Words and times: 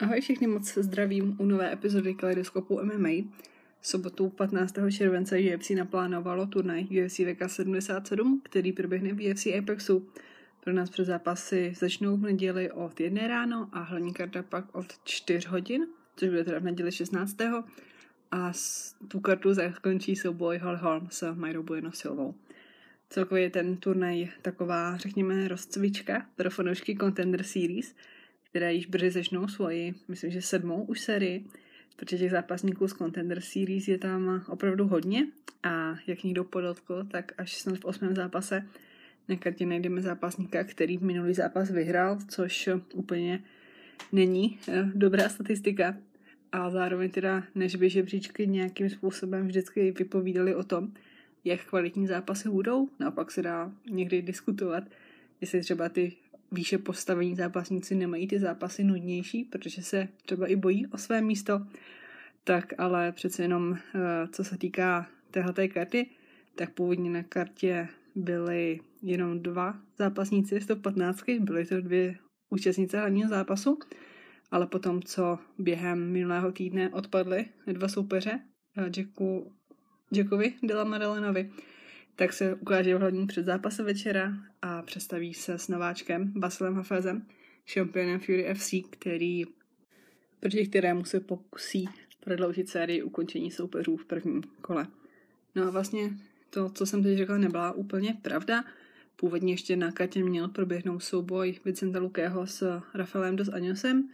Ahoj 0.00 0.20
všichni, 0.20 0.46
moc 0.46 0.68
se 0.68 0.82
zdravím 0.82 1.36
u 1.38 1.44
nové 1.44 1.72
epizody 1.72 2.14
Kaleidoskopu 2.14 2.80
MMA. 2.84 3.08
Sobotu 3.82 4.28
15. 4.28 4.74
července 4.90 5.38
UFC 5.38 5.70
naplánovalo 5.70 6.46
turnaj 6.46 6.84
UFC 6.84 7.18
VK 7.18 7.50
77, 7.50 8.40
který 8.44 8.72
proběhne 8.72 9.12
v 9.12 9.30
UFC 9.30 9.46
Apexu. 9.46 10.08
Pro 10.64 10.72
nás 10.72 10.90
před 10.90 11.04
zápasy 11.04 11.72
začnou 11.78 12.16
v 12.16 12.20
neděli 12.20 12.70
od 12.70 13.00
1 13.00 13.26
ráno 13.26 13.68
a 13.72 13.80
hlavní 13.80 14.14
karta 14.14 14.42
pak 14.42 14.74
od 14.74 14.86
4 15.04 15.48
hodin, 15.48 15.86
což 16.16 16.28
bude 16.28 16.44
teda 16.44 16.58
v 16.58 16.64
neděli 16.64 16.92
16. 16.92 17.36
A 18.30 18.52
tu 19.08 19.20
kartu 19.20 19.54
zakončí 19.54 20.16
souboj 20.16 20.58
Hall 20.58 20.76
Holm 20.76 21.08
s 21.10 21.34
Majrou 21.34 21.62
Bueno 21.62 21.92
Silvou. 21.92 22.34
Celkově 23.10 23.42
je 23.42 23.50
ten 23.50 23.76
turnaj 23.76 24.28
taková, 24.42 24.96
řekněme, 24.96 25.48
rozcvička 25.48 26.26
pro 26.36 26.50
fanoušky 26.50 26.96
Contender 26.96 27.42
Series– 27.42 27.94
které 28.50 28.74
již 28.74 28.86
brzy 28.86 29.10
začnou 29.10 29.48
svoji, 29.48 29.94
myslím, 30.08 30.30
že 30.30 30.42
sedmou 30.42 30.82
už 30.82 31.00
sérii, 31.00 31.44
protože 31.96 32.18
těch 32.18 32.30
zápasníků 32.30 32.88
z 32.88 32.92
Contender 32.92 33.40
Series 33.40 33.88
je 33.88 33.98
tam 33.98 34.44
opravdu 34.48 34.86
hodně 34.86 35.26
a 35.62 35.98
jak 36.06 36.24
někdo 36.24 36.44
podotkl, 36.44 37.04
tak 37.10 37.32
až 37.38 37.54
snad 37.56 37.78
v 37.78 37.84
osmém 37.84 38.14
zápase 38.14 38.66
na 39.28 39.36
kartě 39.36 39.66
najdeme 39.66 40.00
zápasníka, 40.00 40.64
který 40.64 40.98
minulý 40.98 41.34
zápas 41.34 41.70
vyhrál, 41.70 42.18
což 42.28 42.68
úplně 42.94 43.44
není 44.12 44.58
eh, 44.68 44.90
dobrá 44.94 45.28
statistika. 45.28 45.96
A 46.52 46.70
zároveň 46.70 47.10
teda, 47.10 47.44
než 47.54 47.76
by 47.76 47.90
žebříčky 47.90 48.46
nějakým 48.46 48.90
způsobem 48.90 49.46
vždycky 49.46 49.90
vypovídali 49.90 50.54
o 50.54 50.64
tom, 50.64 50.92
jak 51.44 51.64
kvalitní 51.64 52.06
zápasy 52.06 52.48
budou, 52.48 52.88
naopak 52.98 53.30
se 53.30 53.42
dá 53.42 53.72
někdy 53.90 54.22
diskutovat, 54.22 54.84
jestli 55.40 55.60
třeba 55.60 55.88
ty 55.88 56.12
výše 56.52 56.78
postavení 56.78 57.34
zápasníci 57.34 57.94
nemají 57.94 58.28
ty 58.28 58.38
zápasy 58.38 58.84
nudnější, 58.84 59.44
protože 59.44 59.82
se 59.82 60.08
třeba 60.24 60.46
i 60.46 60.56
bojí 60.56 60.86
o 60.86 60.98
své 60.98 61.20
místo, 61.20 61.66
tak 62.44 62.72
ale 62.78 63.12
přece 63.12 63.42
jenom, 63.42 63.78
eh, 63.94 64.28
co 64.32 64.44
se 64.44 64.58
týká 64.58 65.06
téhleté 65.30 65.68
karty, 65.68 66.06
tak 66.54 66.70
původně 66.70 67.10
na 67.10 67.22
kartě 67.22 67.88
byly 68.14 68.80
jenom 69.02 69.40
dva 69.40 69.78
zápasníci 69.98 70.60
115, 70.60 71.38
byly 71.40 71.66
to 71.66 71.80
dvě 71.80 72.16
účastnice 72.50 72.98
hlavního 72.98 73.28
zápasu, 73.28 73.78
ale 74.50 74.66
potom, 74.66 75.02
co 75.02 75.38
během 75.58 76.12
minulého 76.12 76.52
týdne 76.52 76.90
odpadly 76.90 77.46
dva 77.66 77.88
soupeře, 77.88 78.40
eh, 78.76 78.90
Jacku, 78.96 79.52
Jackovi 80.12 80.54
Dela 80.62 80.84
Madelenovi, 80.84 81.50
tak 82.18 82.32
se 82.32 82.54
ukáže 82.54 82.94
v 82.94 83.00
hlavním 83.00 83.26
před 83.26 83.44
zápasem 83.44 83.86
večera 83.86 84.32
a 84.62 84.82
představí 84.82 85.34
se 85.34 85.58
s 85.58 85.68
nováčkem 85.68 86.32
Basilem 86.36 86.74
Hafezem, 86.74 87.26
šampionem 87.66 88.20
Fury 88.20 88.54
FC, 88.54 88.74
který 88.90 89.44
proti 90.40 90.66
kterému 90.66 91.04
se 91.04 91.20
pokusí 91.20 91.88
prodloužit 92.20 92.68
sérii 92.68 93.02
ukončení 93.02 93.50
soupeřů 93.50 93.96
v 93.96 94.04
prvním 94.04 94.42
kole. 94.60 94.86
No 95.54 95.66
a 95.66 95.70
vlastně 95.70 96.10
to, 96.50 96.70
co 96.70 96.86
jsem 96.86 97.02
teď 97.02 97.18
řekla, 97.18 97.38
nebyla 97.38 97.72
úplně 97.72 98.14
pravda. 98.22 98.64
Původně 99.16 99.52
ještě 99.52 99.76
na 99.76 99.92
Katě 99.92 100.24
měl 100.24 100.48
proběhnout 100.48 101.00
souboj 101.00 101.58
Vicenta 101.64 101.98
Lukého 101.98 102.46
s 102.46 102.80
Rafaelem 102.94 103.36
dos 103.36 103.48
Añosem, 103.48 104.08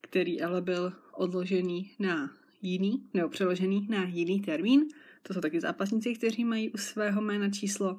který 0.00 0.42
ale 0.42 0.62
byl 0.62 0.92
odložený 1.12 1.92
na 1.98 2.30
jiný, 2.62 3.08
nebo 3.14 3.28
přeložený 3.28 3.86
na 3.90 4.04
jiný 4.04 4.40
termín– 4.40 4.84
to 5.22 5.34
jsou 5.34 5.40
taky 5.40 5.60
zápasníci, 5.60 6.14
kteří 6.14 6.44
mají 6.44 6.70
u 6.70 6.76
svého 6.76 7.20
jména 7.20 7.50
číslo. 7.50 7.98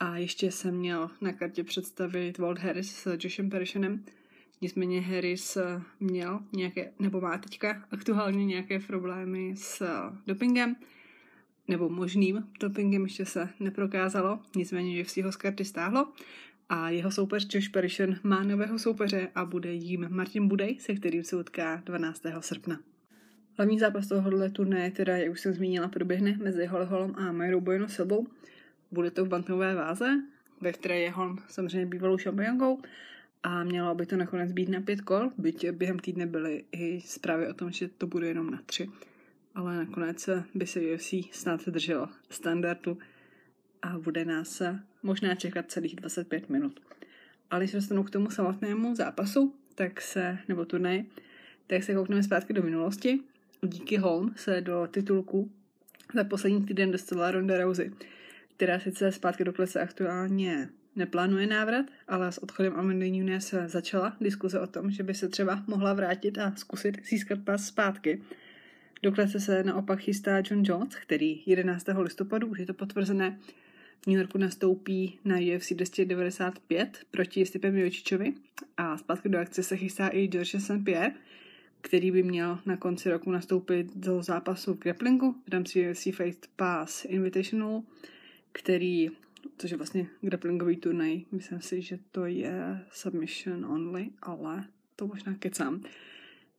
A 0.00 0.16
ještě 0.16 0.52
jsem 0.52 0.76
měl 0.76 1.10
na 1.20 1.32
kartě 1.32 1.64
představit 1.64 2.38
Walt 2.38 2.58
Harris 2.58 2.96
s 2.96 3.16
Joshem 3.24 3.50
Pershonem. 3.50 4.04
Nicméně 4.60 5.00
Harris 5.00 5.58
měl 6.00 6.40
nějaké, 6.52 6.92
nebo 6.98 7.20
má 7.20 7.38
teďka 7.38 7.84
aktuálně 7.90 8.44
nějaké 8.44 8.78
problémy 8.78 9.54
s 9.56 9.82
dopingem, 10.26 10.76
nebo 11.68 11.88
možným 11.88 12.48
dopingem 12.60 13.02
ještě 13.02 13.24
se 13.24 13.48
neprokázalo, 13.60 14.40
nicméně 14.56 15.02
UFC 15.02 15.16
ho 15.16 15.32
z 15.32 15.36
karty 15.36 15.64
stáhlo 15.64 16.12
a 16.68 16.90
jeho 16.90 17.10
soupeř 17.10 17.54
Josh 17.54 17.68
Perishon 17.68 18.16
má 18.22 18.42
nového 18.42 18.78
soupeře 18.78 19.28
a 19.34 19.44
bude 19.44 19.72
jím 19.72 20.06
Martin 20.10 20.48
Budej, 20.48 20.78
se 20.80 20.94
kterým 20.94 21.24
se 21.24 21.36
utká 21.36 21.82
12. 21.84 22.22
srpna. 22.40 22.80
Hlavní 23.56 23.78
zápas 23.78 24.08
tohohle 24.08 24.50
turné, 24.50 24.90
teda, 24.90 25.16
jak 25.16 25.32
už 25.32 25.40
jsem 25.40 25.52
zmínila, 25.52 25.88
proběhne 25.88 26.36
mezi 26.42 26.66
Holholem 26.66 27.14
a 27.16 27.32
Majrou 27.32 27.60
Bojeno 27.60 27.88
Silbou. 27.88 28.26
Bude 28.90 29.10
to 29.10 29.24
v 29.24 29.28
bantamové 29.28 29.74
váze, 29.74 30.06
ve 30.60 30.72
které 30.72 31.00
je 31.00 31.10
Holm 31.10 31.38
samozřejmě 31.48 31.86
bývalou 31.86 32.18
šampionkou 32.18 32.82
a 33.42 33.64
mělo 33.64 33.94
by 33.94 34.06
to 34.06 34.16
nakonec 34.16 34.52
být 34.52 34.68
na 34.68 34.80
pět 34.80 35.00
kol, 35.00 35.30
byť 35.38 35.70
během 35.70 35.98
týdne 35.98 36.26
byly 36.26 36.64
i 36.72 37.00
zprávy 37.00 37.48
o 37.48 37.54
tom, 37.54 37.72
že 37.72 37.88
to 37.88 38.06
bude 38.06 38.28
jenom 38.28 38.50
na 38.50 38.60
tři. 38.66 38.90
Ale 39.54 39.76
nakonec 39.76 40.28
by 40.54 40.66
se 40.66 40.80
UFC 40.80 41.14
snad 41.32 41.68
drželo 41.68 42.08
standardu 42.30 42.98
a 43.82 43.98
bude 43.98 44.24
nás 44.24 44.62
možná 45.02 45.34
čekat 45.34 45.70
celých 45.70 45.96
25 45.96 46.48
minut. 46.48 46.80
Ale 47.50 47.60
když 47.60 47.84
se 47.84 47.94
k 48.06 48.10
tomu 48.10 48.30
samotnému 48.30 48.94
zápasu, 48.94 49.54
tak 49.74 50.00
se, 50.00 50.38
nebo 50.48 50.64
turnej, 50.64 51.04
tak 51.66 51.82
se 51.82 51.94
koukneme 51.94 52.22
zpátky 52.22 52.52
do 52.52 52.62
minulosti 52.62 53.20
díky 53.66 53.96
Holm 53.96 54.34
se 54.36 54.60
do 54.60 54.88
titulku 54.90 55.50
za 56.14 56.24
poslední 56.24 56.66
týden 56.66 56.90
dostala 56.90 57.30
Ronda 57.30 57.58
Rousey, 57.58 57.92
která 58.56 58.80
sice 58.80 59.12
zpátky 59.12 59.44
do 59.44 59.52
klece 59.52 59.80
aktuálně 59.80 60.68
neplánuje 60.96 61.46
návrat, 61.46 61.86
ale 62.08 62.32
s 62.32 62.38
odchodem 62.38 62.72
Amanda 62.76 63.06
Nunes 63.06 63.54
začala 63.66 64.16
diskuze 64.20 64.60
o 64.60 64.66
tom, 64.66 64.90
že 64.90 65.02
by 65.02 65.14
se 65.14 65.28
třeba 65.28 65.64
mohla 65.66 65.92
vrátit 65.92 66.38
a 66.38 66.52
zkusit 66.56 67.06
získat 67.06 67.38
pas 67.44 67.66
zpátky. 67.66 68.22
Do 69.02 69.12
klece 69.12 69.40
se 69.40 69.64
naopak 69.64 69.98
chystá 69.98 70.42
John 70.50 70.62
Jones, 70.64 70.94
který 70.94 71.42
11. 71.46 71.86
listopadu, 71.98 72.46
už 72.46 72.58
je 72.58 72.66
to 72.66 72.74
potvrzené, 72.74 73.38
v 74.02 74.06
New 74.06 74.18
Yorku 74.18 74.38
nastoupí 74.38 75.18
na 75.24 75.36
UFC 75.36 75.72
295 75.72 76.98
proti 77.10 77.46
Stipe 77.46 77.70
Miocičovi 77.70 78.34
a 78.76 78.98
zpátky 78.98 79.28
do 79.28 79.38
akce 79.38 79.62
se 79.62 79.76
chystá 79.76 80.08
i 80.12 80.28
George 80.28 80.60
St. 80.60 80.84
Pierre, 80.84 81.12
který 81.82 82.10
by 82.10 82.22
měl 82.22 82.58
na 82.66 82.76
konci 82.76 83.10
roku 83.10 83.30
nastoupit 83.30 83.96
do 83.96 84.22
zápasu 84.22 84.74
v 84.74 84.78
grapplingu 84.78 85.36
v 85.48 85.52
rámci 85.52 85.90
UFC 85.90 86.02
Fight 86.02 86.46
Pass 86.56 87.04
Invitational, 87.04 87.82
který, 88.52 89.08
což 89.58 89.70
je 89.70 89.76
vlastně 89.76 90.06
grapplingový 90.20 90.76
turnaj, 90.76 91.20
myslím 91.32 91.60
si, 91.60 91.82
že 91.82 91.98
to 92.12 92.26
je 92.26 92.80
submission 92.92 93.64
only, 93.64 94.10
ale 94.22 94.64
to 94.96 95.06
možná 95.06 95.34
kecám. 95.34 95.82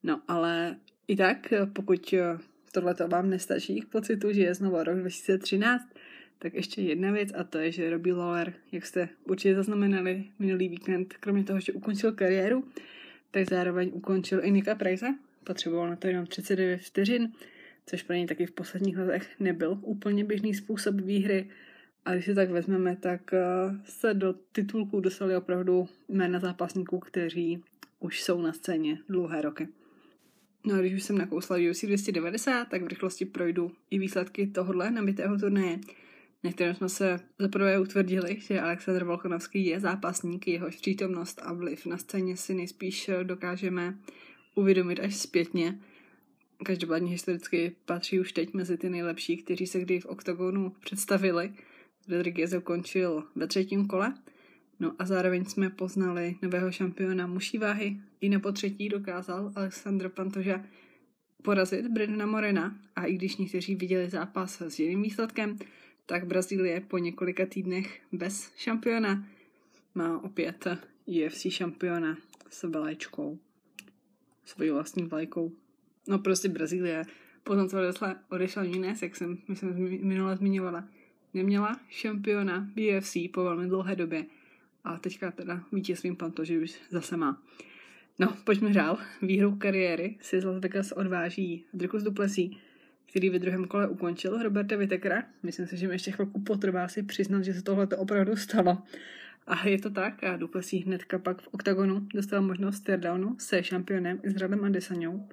No, 0.03 0.21
ale 0.27 0.75
i 1.07 1.15
tak, 1.15 1.53
pokud 1.73 2.13
tohle 2.71 2.95
to 2.95 3.07
vám 3.07 3.29
nestačí 3.29 3.81
k 3.81 3.87
pocitu, 3.87 4.33
že 4.33 4.41
je 4.41 4.53
znovu 4.53 4.83
rok 4.83 4.97
2013, 4.97 5.87
tak 6.39 6.53
ještě 6.53 6.81
jedna 6.81 7.11
věc 7.11 7.29
a 7.35 7.43
to 7.43 7.57
je, 7.57 7.71
že 7.71 7.89
Robbie 7.89 8.15
Lawler, 8.15 8.53
jak 8.71 8.85
jste 8.85 9.09
určitě 9.23 9.55
zaznamenali 9.55 10.23
minulý 10.39 10.69
víkend, 10.69 11.13
kromě 11.19 11.43
toho, 11.43 11.59
že 11.59 11.73
ukončil 11.73 12.11
kariéru, 12.11 12.63
tak 13.33 13.49
zároveň 13.49 13.91
ukončil 13.93 14.45
i 14.45 14.51
Nika 14.51 14.75
Price. 14.75 15.15
Potřeboval 15.43 15.89
na 15.89 15.95
to 15.95 16.07
jenom 16.07 16.25
39 16.25 16.81
vteřin, 16.81 17.31
což 17.85 18.03
pro 18.03 18.15
něj 18.15 18.25
taky 18.27 18.45
v 18.45 18.51
posledních 18.51 18.97
letech 18.97 19.39
nebyl 19.39 19.77
úplně 19.81 20.23
běžný 20.23 20.53
způsob 20.53 20.95
výhry. 20.95 21.49
A 22.05 22.13
když 22.13 22.25
si 22.25 22.35
tak 22.35 22.49
vezmeme, 22.49 22.95
tak 22.95 23.33
eh, 23.33 23.41
se 23.85 24.13
do 24.13 24.33
titulku 24.33 24.99
dostali 24.99 25.37
opravdu 25.37 25.87
jména 26.09 26.39
zápasníků, 26.39 26.99
kteří 26.99 27.63
už 27.99 28.23
jsou 28.23 28.41
na 28.41 28.53
scéně 28.53 28.97
dlouhé 29.09 29.41
roky. 29.41 29.67
No 30.65 30.75
a 30.75 30.77
když 30.77 30.93
už 30.93 31.03
jsem 31.03 31.17
nakousla 31.17 31.57
UFC 31.69 31.83
290, 31.83 32.67
tak 32.69 32.81
v 32.81 32.87
rychlosti 32.87 33.25
projdu 33.25 33.71
i 33.89 33.99
výsledky 33.99 34.47
tohohle 34.47 34.91
nabitého 34.91 35.37
turnaje 35.37 35.79
na 36.43 36.51
kterém 36.51 36.75
jsme 36.75 36.89
se 36.89 37.19
zaprvé 37.39 37.79
utvrdili, 37.79 38.37
že 38.39 38.61
Aleksandr 38.61 39.03
Volkanovský 39.03 39.65
je 39.65 39.79
zápasník, 39.79 40.47
jehož 40.47 40.75
přítomnost 40.75 41.41
a 41.43 41.53
vliv 41.53 41.85
na 41.85 41.97
scéně 41.97 42.37
si 42.37 42.53
nejspíš 42.53 43.09
dokážeme 43.23 43.97
uvědomit 44.55 44.99
až 44.99 45.15
zpětně. 45.15 45.79
Každopádně 46.65 47.11
historicky 47.11 47.75
patří 47.85 48.19
už 48.19 48.31
teď 48.31 48.53
mezi 48.53 48.77
ty 48.77 48.89
nejlepší, 48.89 49.37
kteří 49.37 49.67
se 49.67 49.79
kdy 49.79 49.99
v 49.99 50.05
oktagonu 50.05 50.75
představili. 50.85 51.53
Rodriguez 52.09 52.53
ukončil 52.53 53.23
ve 53.35 53.47
třetím 53.47 53.87
kole, 53.87 54.13
no 54.79 54.95
a 54.99 55.05
zároveň 55.05 55.45
jsme 55.45 55.69
poznali 55.69 56.35
nového 56.41 56.71
šampiona 56.71 57.27
muší 57.27 57.57
váhy. 57.57 57.97
I 58.21 58.29
na 58.29 58.39
potřetí 58.39 58.89
dokázal 58.89 59.51
Alexandr 59.55 60.09
Pantoža 60.09 60.63
porazit 61.43 61.87
Brendana 61.87 62.25
Morena 62.25 62.75
a 62.95 63.05
i 63.05 63.13
když 63.13 63.37
někteří 63.37 63.75
viděli 63.75 64.09
zápas 64.09 64.61
s 64.61 64.79
jiným 64.79 65.01
výsledkem, 65.01 65.57
tak 66.05 66.25
Brazílie 66.25 66.81
po 66.81 66.97
několika 66.97 67.45
týdnech 67.45 68.01
bez 68.11 68.51
šampiona 68.55 69.25
má 69.95 70.23
opět 70.23 70.67
UFC 71.05 71.47
šampiona 71.49 72.17
s 72.49 72.63
vlajčkou. 72.63 73.39
Svojí 74.45 74.69
vlastní 74.69 75.03
vlajkou. 75.03 75.51
No 76.07 76.19
prostě 76.19 76.49
Brazílie. 76.49 77.03
Potom, 77.43 77.69
co 77.69 77.77
odešla, 77.77 78.15
odešla 78.29 78.63
Nunes, 78.63 79.01
jak 79.01 79.15
jsem 79.15 79.37
myslím, 79.47 80.07
minule 80.07 80.35
zmiňovala, 80.35 80.87
neměla 81.33 81.79
šampiona 81.89 82.67
UFC 82.77 83.17
po 83.33 83.43
velmi 83.43 83.67
dlouhé 83.67 83.95
době. 83.95 84.25
A 84.83 84.97
teďka 84.97 85.31
teda 85.31 85.63
vítězstvím 85.71 86.15
Panto, 86.15 86.45
že 86.45 86.59
už 86.59 86.79
zase 86.89 87.17
má. 87.17 87.43
No, 88.19 88.37
pojďme 88.43 88.73
dál. 88.73 88.97
Výhrou 89.21 89.55
kariéry 89.55 90.17
si 90.21 90.41
z 90.41 90.45
Las 90.45 90.59
Vegas 90.59 90.91
odváží 90.91 91.65
Dricus 91.73 92.03
Duplessis, 92.03 92.51
který 93.05 93.29
ve 93.29 93.39
druhém 93.39 93.65
kole 93.65 93.87
ukončil 93.87 94.43
Roberta 94.43 94.75
Vitekra. 94.75 95.23
Myslím 95.43 95.67
si, 95.67 95.77
že 95.77 95.87
mi 95.87 95.93
ještě 95.93 96.11
chvilku 96.11 96.39
potrvá 96.39 96.87
si 96.87 97.03
přiznat, 97.03 97.43
že 97.43 97.53
se 97.53 97.61
tohle 97.61 97.87
to 97.87 97.97
opravdu 97.97 98.35
stalo. 98.35 98.77
A 99.47 99.67
je 99.67 99.79
to 99.79 99.89
tak 99.89 100.23
a 100.23 100.37
Duplessis 100.37 100.85
hnedka 100.85 101.19
pak 101.19 101.41
v 101.41 101.47
oktagonu 101.51 102.07
dostal 102.13 102.41
možnost 102.41 102.75
stairdownu 102.75 103.35
se 103.39 103.63
šampionem 103.63 104.19
Izraelem 104.23 104.65
Adesanou, 104.65 105.29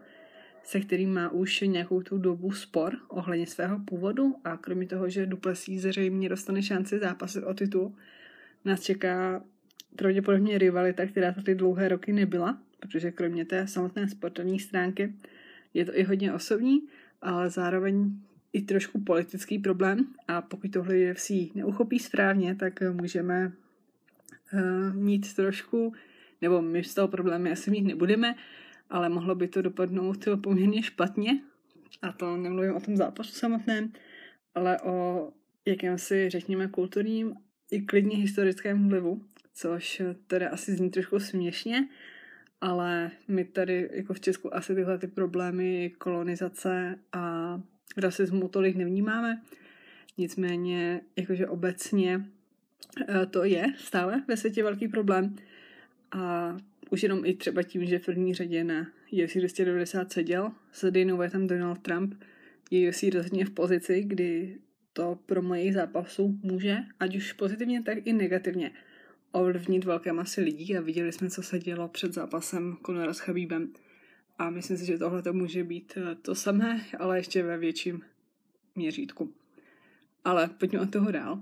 se 0.62 0.80
kterým 0.80 1.14
má 1.14 1.28
už 1.28 1.60
nějakou 1.60 2.02
tu 2.02 2.18
dobu 2.18 2.52
spor 2.52 2.96
ohledně 3.08 3.46
svého 3.46 3.78
původu 3.78 4.36
a 4.44 4.56
kromě 4.56 4.86
toho, 4.86 5.08
že 5.08 5.26
Duplessis 5.26 5.82
zřejmě 5.82 6.28
dostane 6.28 6.62
šanci 6.62 6.98
zápasit 6.98 7.44
o 7.44 7.54
titul, 7.54 7.94
nás 8.64 8.80
čeká 8.80 9.42
pravděpodobně 9.96 10.58
rivalita, 10.58 11.06
která 11.06 11.32
tady 11.32 11.54
dlouhé 11.54 11.88
roky 11.88 12.12
nebyla, 12.12 12.58
protože 12.80 13.10
kromě 13.10 13.44
té 13.44 13.66
samotné 13.66 14.08
sportovní 14.08 14.58
stránky 14.60 15.14
je 15.74 15.84
to 15.84 15.98
i 15.98 16.02
hodně 16.02 16.32
osobní, 16.32 16.80
ale 17.22 17.50
zároveň 17.50 18.12
i 18.52 18.62
trošku 18.62 19.00
politický 19.00 19.58
problém. 19.58 20.06
A 20.28 20.42
pokud 20.42 20.70
tohle 20.70 21.12
UFC 21.12 21.30
neuchopí 21.54 21.98
správně, 21.98 22.54
tak 22.54 22.80
můžeme 22.92 23.52
uh, 24.52 24.94
mít 24.94 25.34
trošku, 25.34 25.92
nebo 26.42 26.62
my 26.62 26.84
z 26.84 26.94
toho 26.94 27.08
problémy 27.08 27.52
asi 27.52 27.70
mít 27.70 27.82
nebudeme, 27.82 28.34
ale 28.90 29.08
mohlo 29.08 29.34
by 29.34 29.48
to 29.48 29.62
dopadnout 29.62 30.28
poměrně 30.42 30.82
špatně. 30.82 31.40
A 32.02 32.12
to 32.12 32.36
nemluvím 32.36 32.74
o 32.74 32.80
tom 32.80 32.96
zápasu 32.96 33.32
samotném, 33.32 33.92
ale 34.54 34.80
o 34.80 35.28
jakémsi, 35.66 36.30
řekněme, 36.30 36.68
kulturním 36.68 37.34
i 37.70 37.82
klidně 37.82 38.16
historickém 38.16 38.88
vlivu, 38.88 39.22
což 39.54 40.02
teda 40.26 40.48
asi 40.48 40.72
zní 40.72 40.90
trošku 40.90 41.20
směšně, 41.20 41.88
ale 42.60 43.10
my 43.28 43.44
tady 43.44 43.90
jako 43.92 44.14
v 44.14 44.20
Česku 44.20 44.54
asi 44.54 44.74
tyhle 44.74 44.98
ty 44.98 45.06
problémy 45.06 45.92
kolonizace 45.98 46.98
a 47.12 47.60
rasismu 47.96 48.48
tolik 48.48 48.76
nevnímáme. 48.76 49.42
Nicméně, 50.18 51.00
jakože 51.16 51.46
obecně 51.46 52.24
eh, 53.08 53.26
to 53.26 53.44
je 53.44 53.66
stále 53.78 54.22
ve 54.28 54.36
světě 54.36 54.62
velký 54.62 54.88
problém 54.88 55.36
a 56.12 56.56
už 56.90 57.02
jenom 57.02 57.24
i 57.24 57.34
třeba 57.34 57.62
tím, 57.62 57.84
že 57.84 57.98
v 57.98 58.04
první 58.04 58.34
řadě 58.34 58.64
na 58.64 58.86
UFC 59.12 59.36
290 59.36 60.12
seděl, 60.12 60.52
s 60.72 60.90
Dejnou 60.90 61.22
je 61.22 61.30
tam 61.30 61.46
Donald 61.46 61.78
Trump, 61.78 62.14
je 62.70 62.90
UFC 62.90 63.02
rozhodně 63.02 63.44
v 63.44 63.50
pozici, 63.50 64.02
kdy 64.02 64.58
to 64.92 65.18
pro 65.26 65.42
moje 65.42 65.72
zápasu 65.72 66.38
může, 66.42 66.76
ať 67.00 67.16
už 67.16 67.32
pozitivně, 67.32 67.82
tak 67.82 67.98
i 68.04 68.12
negativně 68.12 68.70
ovlivnit 69.32 69.84
velké 69.84 70.12
masy 70.12 70.40
lidí 70.40 70.76
a 70.76 70.80
viděli 70.80 71.12
jsme, 71.12 71.30
co 71.30 71.42
se 71.42 71.58
dělo 71.58 71.88
před 71.88 72.12
zápasem 72.12 72.76
Conora 72.86 73.14
s 73.14 73.18
Chabíbem. 73.18 73.72
A 74.38 74.50
myslím 74.50 74.76
si, 74.76 74.86
že 74.86 74.98
tohle 74.98 75.22
to 75.22 75.32
může 75.32 75.64
být 75.64 75.92
eh, 75.96 76.14
to 76.14 76.34
samé, 76.34 76.80
ale 76.98 77.18
ještě 77.18 77.42
ve 77.42 77.58
větším 77.58 78.02
měřítku. 78.76 79.32
Ale 80.24 80.48
pojďme 80.48 80.80
od 80.80 80.90
toho 80.90 81.10
dál. 81.10 81.40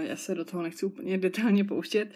Já 0.00 0.16
se 0.16 0.34
do 0.34 0.44
toho 0.44 0.62
nechci 0.62 0.86
úplně 0.86 1.18
detailně 1.18 1.64
pouštět. 1.64 2.08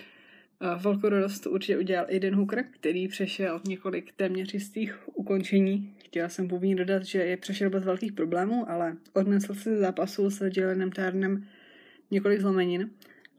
Velkorodost 0.83 1.47
určitě 1.47 1.79
udělal 1.79 2.07
Aiden 2.09 2.35
Hooker, 2.35 2.65
který 2.71 3.09
přešel 3.09 3.61
několik 3.69 4.13
téměř 4.13 4.55
jistých 4.55 4.99
ukončení. 5.15 5.95
Chtěla 6.05 6.29
jsem 6.29 6.49
původně 6.49 6.77
dodat, 6.77 7.03
že 7.03 7.19
je 7.19 7.37
přešel 7.37 7.71
bez 7.71 7.85
velkých 7.85 8.13
problémů, 8.13 8.71
ale 8.71 8.97
odnesl 9.13 9.55
se 9.55 9.77
zápasu 9.77 10.31
s 10.31 10.51
Jelenem 10.57 10.93
Tárnem 10.93 11.47
několik 12.11 12.41
zlomenin 12.41 12.91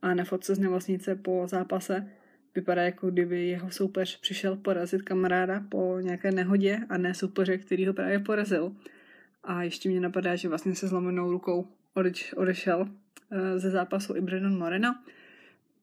a 0.02 0.14
na 0.14 0.24
fotce 0.24 0.56
z 0.56 0.60
nemocnice 0.60 1.16
po 1.16 1.48
zápase 1.48 2.08
vypadá 2.56 2.82
jako 2.82 3.10
kdyby 3.10 3.48
jeho 3.48 3.72
soupeř 3.72 4.20
přišel 4.20 4.56
porazit 4.56 5.02
kamaráda 5.02 5.64
po 5.70 5.98
nějaké 6.02 6.32
nehodě 6.32 6.80
a 6.90 6.98
ne 6.98 7.14
soupeře, 7.14 7.58
který 7.58 7.88
ho 7.88 7.94
právě 7.94 8.20
porazil. 8.20 8.76
A 9.44 9.64
ještě 9.64 9.90
mě 9.90 10.00
napadá, 10.00 10.36
že 10.36 10.50
vlastně 10.50 10.76
se 10.76 10.88
zlomenou 10.88 11.32
rukou 11.32 11.68
odešel 12.36 12.88
eh, 13.32 13.60
ze 13.60 13.70
zápasu 13.70 14.16
i 14.16 14.22
Brennan 14.22 14.58
Moreno, 14.58 14.96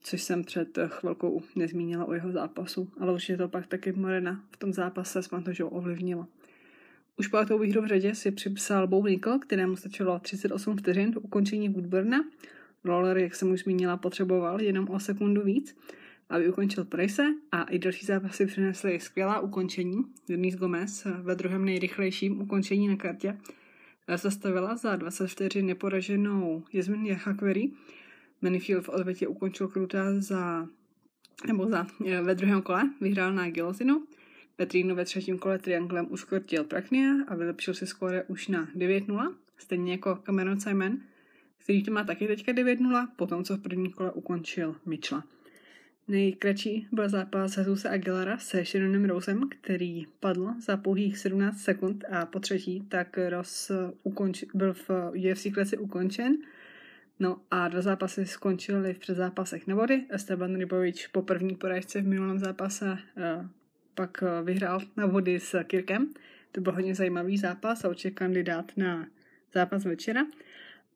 což 0.01 0.23
jsem 0.23 0.45
před 0.45 0.79
chvilkou 0.87 1.43
nezmínila 1.57 2.05
o 2.05 2.15
jeho 2.15 2.33
zápasu, 2.33 2.93
ale 3.01 3.13
určitě 3.13 3.37
to 3.37 3.49
pak 3.49 3.67
taky 3.67 3.93
Morena 3.93 4.45
v 4.51 4.57
tom 4.57 4.73
zápase 4.73 5.23
s 5.23 5.29
Pantožou 5.29 5.69
ovlivnilo. 5.69 6.27
Už 7.17 7.29
pátou 7.29 7.59
výhru 7.59 7.83
v 7.83 7.87
řadě 7.87 8.15
si 8.15 8.31
připsal 8.31 8.87
Bo 8.87 9.05
kterému 9.41 9.77
stačilo 9.77 10.19
38 10.19 10.77
vteřin 10.77 11.11
do 11.11 11.21
ukončení 11.21 11.69
Woodburna 11.69 12.25
Roller, 12.85 13.19
jak 13.19 13.35
jsem 13.35 13.51
už 13.51 13.61
zmínila, 13.61 13.97
potřeboval 13.97 14.61
jenom 14.61 14.89
o 14.89 15.01
sekundu 15.01 15.43
víc, 15.43 15.77
aby 16.29 16.49
ukončil 16.49 16.85
Price 16.85 17.35
a 17.53 17.63
i 17.63 17.79
další 17.79 18.07
zápasy 18.07 18.47
přinesly 18.47 19.01
skvělá 19.01 19.41
ukončení. 19.41 20.05
Denise 20.29 20.59
Gomez 20.59 21.07
ve 21.23 21.35
druhém 21.35 21.65
nejrychlejším 21.65 22.41
ukončení 22.41 22.89
na 22.89 22.97
kartě 22.97 23.39
zastavila 24.17 24.77
za 24.77 24.97
20 24.97 25.29
vteřin 25.29 25.67
neporaženou 25.67 26.65
Jasmin 26.73 27.07
Jachakveri. 27.07 27.71
Manifield 28.43 28.85
v 28.85 28.89
odvetě 28.89 29.29
ukončil 29.29 29.69
Kruta 29.69 30.21
za, 30.21 30.67
nebo 31.47 31.69
za, 31.69 31.87
eh, 32.07 32.23
ve 32.23 32.35
druhém 32.35 32.63
kole, 32.63 32.91
vyhrál 33.01 33.33
na 33.33 33.51
Gilotinu. 33.51 34.07
Petrínu 34.57 34.95
ve 34.95 35.05
třetím 35.05 35.39
kole 35.39 35.59
trianglem 35.59 36.07
uškrtil 36.11 36.65
Praknia 36.65 37.11
a 37.29 37.35
vylepšil 37.35 37.75
si 37.75 37.87
skóre 37.87 38.25
už 38.25 38.49
na 38.49 38.69
9-0, 38.75 39.35
stejně 39.57 39.93
jako 39.93 40.17
Cameron 40.17 40.61
Simon, 40.61 40.99
který 41.63 41.83
to 41.83 41.91
má 41.91 42.05
taky 42.05 42.27
teďka 42.27 42.53
9-0, 42.53 43.09
potom 43.17 43.45
co 43.45 43.57
v 43.57 43.61
prvním 43.61 43.93
kole 43.93 44.13
ukončil 44.13 44.77
Mitchella. 44.87 45.25
Nejkratší 46.09 46.89
byl 46.93 47.09
zápas 47.09 47.57
Jesusa 47.57 47.91
Aguilara 47.91 48.39
se 48.39 48.65
Shannonem 48.65 49.05
Rosem, 49.05 49.49
který 49.49 50.07
padl 50.21 50.49
za 50.61 50.77
pouhých 50.77 51.19
17 51.19 51.59
sekund 51.59 52.05
a 52.11 52.27
po 52.27 52.41
třetí 52.41 52.81
tak 52.89 53.19
Ross 53.29 53.71
ukonč, 54.03 54.45
byl 54.55 54.75
v 54.75 54.91
UFC 55.11 55.47
kleci 55.55 55.79
ukončen. 55.79 56.37
No 57.21 57.41
a 57.51 57.69
dva 57.69 57.83
zápasy 57.83 58.27
skončily 58.27 58.95
v 58.95 58.99
předzápasech 58.99 59.67
na 59.67 59.75
vody. 59.75 60.05
Esteban 60.11 60.57
Rybovič 60.57 61.07
po 61.07 61.23
první 61.23 61.55
porážce 61.57 62.01
v 62.01 62.07
minulém 62.07 62.39
zápase 62.39 62.93
uh, 62.93 63.47
pak 63.95 64.25
vyhrál 64.45 64.81
na 64.97 65.07
vody 65.07 65.41
s 65.41 65.65
Kirkem. 65.65 66.09
To 66.53 66.61
byl 66.61 66.73
hodně 66.73 66.95
zajímavý 66.95 67.39
zápas 67.39 67.85
a 67.85 67.89
určitě 67.89 68.11
kandidát 68.11 68.73
na 68.77 69.07
zápas 69.55 69.85
večera. 69.85 70.27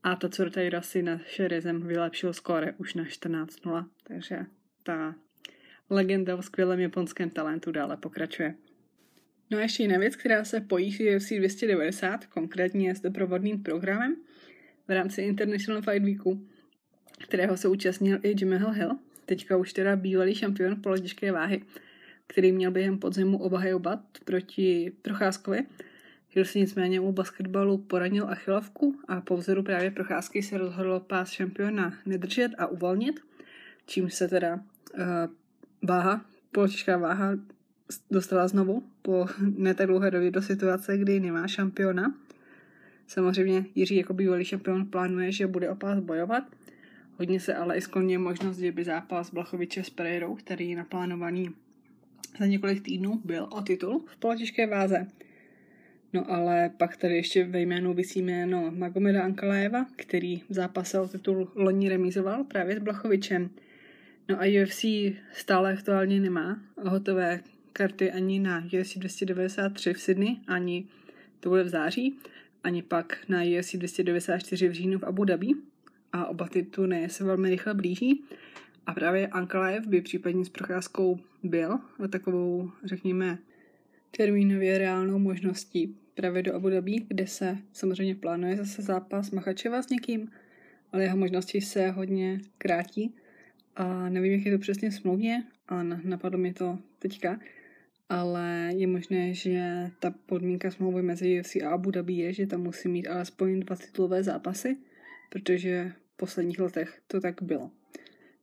A 0.02 0.16
to 0.16 0.28
Curtejra 0.28 0.82
si 0.82 1.02
na 1.02 1.18
Šerizem 1.18 1.82
vylepšil 1.86 2.32
skóre 2.32 2.74
už 2.78 2.94
na 2.94 3.04
14-0, 3.04 3.86
takže 4.02 4.46
ta 4.82 5.14
legenda 5.90 6.36
o 6.36 6.42
skvělém 6.42 6.80
japonském 6.80 7.30
talentu 7.30 7.72
dále 7.72 7.96
pokračuje. 7.96 8.54
No 9.50 9.58
a 9.58 9.60
ještě 9.60 9.82
jiná 9.82 9.98
věc, 9.98 10.16
která 10.16 10.44
se 10.44 10.60
pojí 10.60 10.92
s 10.92 11.00
UFC 11.00 11.28
290, 11.28 12.26
konkrétně 12.26 12.94
s 12.94 13.00
doprovodným 13.00 13.62
programem 13.62 14.16
v 14.88 14.90
rámci 14.90 15.22
International 15.22 15.82
Fight 15.82 16.04
Weeku, 16.04 16.46
kterého 17.18 17.56
se 17.56 17.68
účastnil 17.68 18.18
i 18.22 18.34
Jimmy 18.38 18.58
Hill, 18.58 18.98
teďka 19.26 19.56
už 19.56 19.72
teda 19.72 19.96
bývalý 19.96 20.34
šampion 20.34 20.82
polotěžké 20.82 21.32
váhy, 21.32 21.62
který 22.26 22.52
měl 22.52 22.70
během 22.70 22.98
podzimu 22.98 23.38
obhajovat 23.38 24.00
proti 24.24 24.92
Procházkovi, 25.02 25.66
Hill 26.34 26.44
si 26.44 26.58
nicméně 26.58 27.00
u 27.00 27.12
basketbalu 27.12 27.78
poranil 27.78 28.28
achilovku 28.28 29.00
a 29.08 29.20
po 29.20 29.36
vzoru 29.36 29.62
právě 29.62 29.90
procházky 29.90 30.42
se 30.42 30.58
rozhodl 30.58 31.00
pás 31.00 31.30
šampiona 31.30 31.94
nedržet 32.06 32.50
a 32.58 32.66
uvolnit, 32.66 33.20
čím 33.86 34.10
se 34.10 34.28
teda 34.28 34.54
uh, 34.54 34.60
váha, 35.82 36.24
polotěžká 36.52 36.96
váha 36.96 37.30
dostala 38.10 38.48
znovu 38.48 38.82
po 39.02 39.26
ne 39.56 39.74
tak 39.74 39.86
dlouhé 39.86 40.10
době 40.10 40.30
do 40.30 40.42
situace, 40.42 40.98
kdy 40.98 41.20
nemá 41.20 41.48
šampiona. 41.48 42.14
Samozřejmě 43.06 43.64
Jiří 43.74 43.96
jako 43.96 44.14
bývalý 44.14 44.44
šampion 44.44 44.86
plánuje, 44.86 45.32
že 45.32 45.46
bude 45.46 45.70
o 45.70 45.74
pás 45.74 45.98
bojovat. 45.98 46.44
Hodně 47.18 47.40
se 47.40 47.54
ale 47.54 47.76
i 47.76 47.80
skloně 47.80 48.18
možnost, 48.18 48.58
že 48.58 48.72
by 48.72 48.84
zápas 48.84 49.32
Blachoviče 49.32 49.84
s 49.84 49.90
Pereirou, 49.90 50.34
který 50.34 50.70
je 50.70 50.76
naplánovaný 50.76 51.50
za 52.38 52.46
několik 52.46 52.82
týdnů, 52.82 53.20
byl 53.24 53.48
o 53.50 53.62
titul 53.62 54.04
v 54.06 54.16
polotěžké 54.16 54.66
váze. 54.66 55.06
No 56.12 56.30
ale 56.30 56.70
pak 56.76 56.96
tady 56.96 57.16
ještě 57.16 57.44
ve 57.44 57.60
jménu 57.60 57.94
vysí 57.94 58.22
jméno 58.22 58.70
Magomeda 58.70 59.22
Ankalájeva, 59.22 59.86
který 59.96 60.38
v 60.38 60.52
zápase 60.54 61.00
o 61.00 61.08
titul 61.08 61.52
loni 61.54 61.88
remizoval 61.88 62.44
právě 62.44 62.76
s 62.76 62.78
Blachovičem. 62.78 63.50
No 64.28 64.36
a 64.40 64.62
UFC 64.62 64.84
stále 65.32 65.72
aktuálně 65.72 66.20
nemá 66.20 66.62
hotové 66.76 67.40
karty 67.72 68.12
ani 68.12 68.38
na 68.38 68.64
UFC 68.80 68.96
293 68.96 69.94
v 69.94 70.00
Sydney, 70.00 70.36
ani 70.46 70.86
to 71.40 71.48
bude 71.48 71.62
v 71.62 71.68
září, 71.68 72.18
ani 72.64 72.82
pak 72.82 73.28
na 73.28 73.42
UFC 73.58 73.76
294 73.76 74.68
v 74.68 74.72
říjnu 74.72 74.98
v 74.98 75.04
Abu 75.04 75.24
Dhabi. 75.24 75.48
A 76.12 76.26
oba 76.26 76.48
ty 76.48 76.62
turnaje 76.62 77.08
se 77.08 77.24
velmi 77.24 77.50
rychle 77.50 77.74
blíží. 77.74 78.24
A 78.86 78.94
právě 78.94 79.26
Ankalaev 79.26 79.86
by 79.86 80.00
případně 80.00 80.44
s 80.44 80.48
procházkou 80.48 81.20
byl 81.42 81.78
takovou, 82.10 82.70
řekněme, 82.84 83.38
termínově 84.16 84.78
reálnou 84.78 85.18
možností 85.18 85.96
právě 86.14 86.42
do 86.42 86.54
Abu 86.54 86.68
Dhabi, 86.68 86.96
kde 87.08 87.26
se 87.26 87.58
samozřejmě 87.72 88.14
plánuje 88.14 88.56
zase 88.56 88.82
zápas 88.82 89.30
Machačeva 89.30 89.82
s 89.82 89.88
někým, 89.88 90.30
ale 90.92 91.02
jeho 91.02 91.16
možnosti 91.16 91.60
se 91.60 91.90
hodně 91.90 92.40
krátí 92.58 93.14
a 93.76 94.08
nevím, 94.08 94.32
jak 94.32 94.46
je 94.46 94.52
to 94.52 94.58
přesně 94.58 94.92
smluvně, 94.92 95.44
ale 95.68 95.84
napadlo 96.04 96.38
mi 96.38 96.52
to 96.52 96.78
teďka. 96.98 97.40
ale 98.08 98.70
je 98.76 98.86
možné, 98.86 99.34
že 99.34 99.90
ta 100.00 100.10
podmínka 100.26 100.70
smlouvy 100.70 101.02
mezi 101.02 101.40
UFC 101.40 101.56
a 101.56 101.70
Abu 101.70 101.90
Dhabi 101.90 102.12
je, 102.14 102.32
že 102.32 102.46
tam 102.46 102.62
musí 102.62 102.88
mít 102.88 103.08
alespoň 103.08 103.60
dva 103.60 103.76
titulové 103.76 104.22
zápasy, 104.22 104.76
protože 105.30 105.92
v 106.14 106.16
posledních 106.16 106.58
letech 106.58 107.00
to 107.06 107.20
tak 107.20 107.42
bylo. 107.42 107.70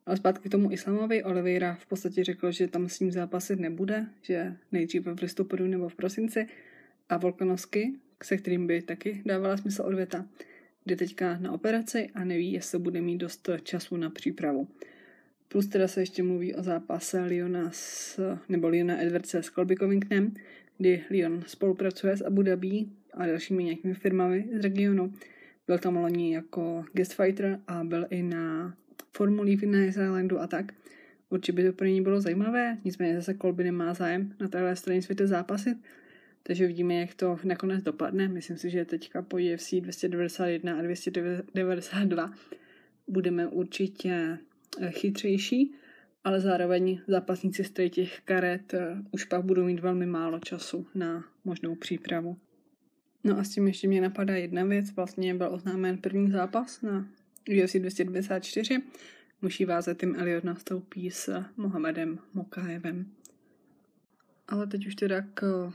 Ale 0.05 0.17
zpátky 0.17 0.49
k 0.49 0.51
tomu 0.51 0.71
Islamovi, 0.71 1.23
Oliveira 1.23 1.75
v 1.75 1.85
podstatě 1.85 2.23
řekl, 2.23 2.51
že 2.51 2.67
tam 2.67 2.89
s 2.89 2.99
ním 2.99 3.11
zápasit 3.11 3.59
nebude, 3.59 4.05
že 4.21 4.55
nejdříve 4.71 5.13
v 5.13 5.21
listopadu 5.21 5.67
nebo 5.67 5.89
v 5.89 5.95
prosinci 5.95 6.47
a 7.09 7.17
Volkanovsky, 7.17 7.93
se 8.23 8.37
kterým 8.37 8.67
by 8.67 8.81
taky 8.81 9.21
dávala 9.25 9.57
smysl 9.57 9.81
odvěta, 9.85 10.25
jde 10.85 10.95
teďka 10.95 11.37
na 11.37 11.51
operaci 11.51 12.09
a 12.15 12.23
neví, 12.23 12.51
jestli 12.53 12.79
bude 12.79 13.01
mít 13.01 13.17
dost 13.17 13.49
času 13.63 13.97
na 13.97 14.09
přípravu. 14.09 14.67
Plus 15.47 15.67
teda 15.67 15.87
se 15.87 16.01
ještě 16.01 16.23
mluví 16.23 16.55
o 16.55 16.63
zápase 16.63 17.21
Liona 17.21 17.71
s, 17.71 18.19
nebo 18.49 18.67
Liona 18.67 19.01
Edwardse 19.01 19.43
s 19.43 19.49
Colby 19.49 19.75
Covingtonem, 19.75 20.33
kdy 20.77 21.03
Leon 21.11 21.43
spolupracuje 21.47 22.17
s 22.17 22.25
Abu 22.25 22.41
Dhabi 22.41 22.85
a 23.13 23.27
dalšími 23.27 23.63
nějakými 23.63 23.93
firmami 23.93 24.49
z 24.53 24.61
regionu. 24.61 25.13
Byl 25.67 25.77
tam 25.77 25.95
loni 25.95 26.33
jako 26.33 26.85
guest 26.93 27.13
fighter 27.13 27.59
a 27.67 27.83
byl 27.83 28.07
i 28.09 28.23
na 28.23 28.75
formulí 29.11 29.57
v 29.57 29.63
Islandu 29.63 30.39
a 30.39 30.47
tak. 30.47 30.71
Určitě 31.29 31.51
by 31.51 31.63
to 31.63 31.73
pro 31.73 31.87
něj 31.87 32.01
bylo 32.01 32.21
zajímavé, 32.21 32.77
nicméně 32.83 33.15
zase 33.15 33.33
Colby 33.33 33.63
nemá 33.63 33.93
zájem 33.93 34.33
na 34.39 34.47
téhle 34.47 34.75
straně 34.75 35.01
světa 35.01 35.27
zápasit, 35.27 35.77
takže 36.49 36.67
vidíme, 36.67 36.93
jak 36.93 37.13
to 37.13 37.37
nakonec 37.43 37.83
dopadne. 37.83 38.27
Myslím 38.27 38.57
si, 38.57 38.69
že 38.69 38.85
teďka 38.85 39.21
po 39.21 39.37
UFC 39.37 39.73
291 39.73 40.79
a 40.79 40.81
292 40.81 42.33
budeme 43.07 43.47
určitě 43.47 44.37
eh, 44.81 44.91
chytřejší, 44.91 45.75
ale 46.23 46.41
zároveň 46.41 47.01
zápasníci 47.07 47.63
z 47.63 47.71
těch 47.89 48.21
karet 48.25 48.73
eh, 48.73 48.97
už 49.11 49.23
pak 49.25 49.45
budou 49.45 49.65
mít 49.65 49.79
velmi 49.79 50.05
málo 50.05 50.39
času 50.39 50.87
na 50.95 51.25
možnou 51.45 51.75
přípravu. 51.75 52.37
No 53.23 53.37
a 53.37 53.43
s 53.43 53.49
tím 53.49 53.67
ještě 53.67 53.87
mě 53.87 54.01
napadá 54.01 54.35
jedna 54.35 54.63
věc, 54.63 54.91
vlastně 54.95 55.35
byl 55.35 55.53
oznámen 55.53 55.97
první 55.97 56.31
zápas 56.31 56.81
na 56.81 57.07
UFC 57.63 57.75
294. 57.75 58.81
Muší 59.41 59.65
váze 59.65 59.95
Tim 59.95 60.15
Elliot 60.15 60.43
nastoupí 60.43 61.11
s 61.11 61.43
Mohamedem 61.57 62.19
Mokajevem. 62.33 63.05
Ale 64.47 64.67
teď 64.67 64.87
už 64.87 64.95
teda 64.95 65.21
k 65.33 65.71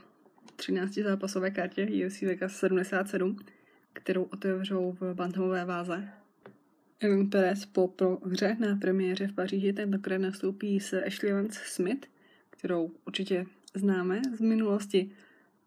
13 0.56 0.94
zápasové 0.94 1.50
kartě 1.50 2.06
UFC 2.06 2.22
Vegas 2.22 2.56
77, 2.56 3.36
kterou 3.92 4.22
otevřou 4.22 4.96
v 5.00 5.14
bantamové 5.14 5.64
váze. 5.64 6.08
Evan 7.00 7.30
Perez 7.30 7.66
po 7.66 7.88
prohře 7.88 8.56
na 8.60 8.76
premiéře 8.76 9.26
v 9.26 9.32
Paříži 9.32 9.72
tentokrát 9.72 10.18
nastoupí 10.18 10.80
s 10.80 11.02
Ashley 11.06 11.32
Vance 11.32 11.60
Smith, 11.64 12.06
kterou 12.50 12.90
určitě 13.06 13.46
známe 13.74 14.22
z 14.36 14.40
minulosti. 14.40 15.10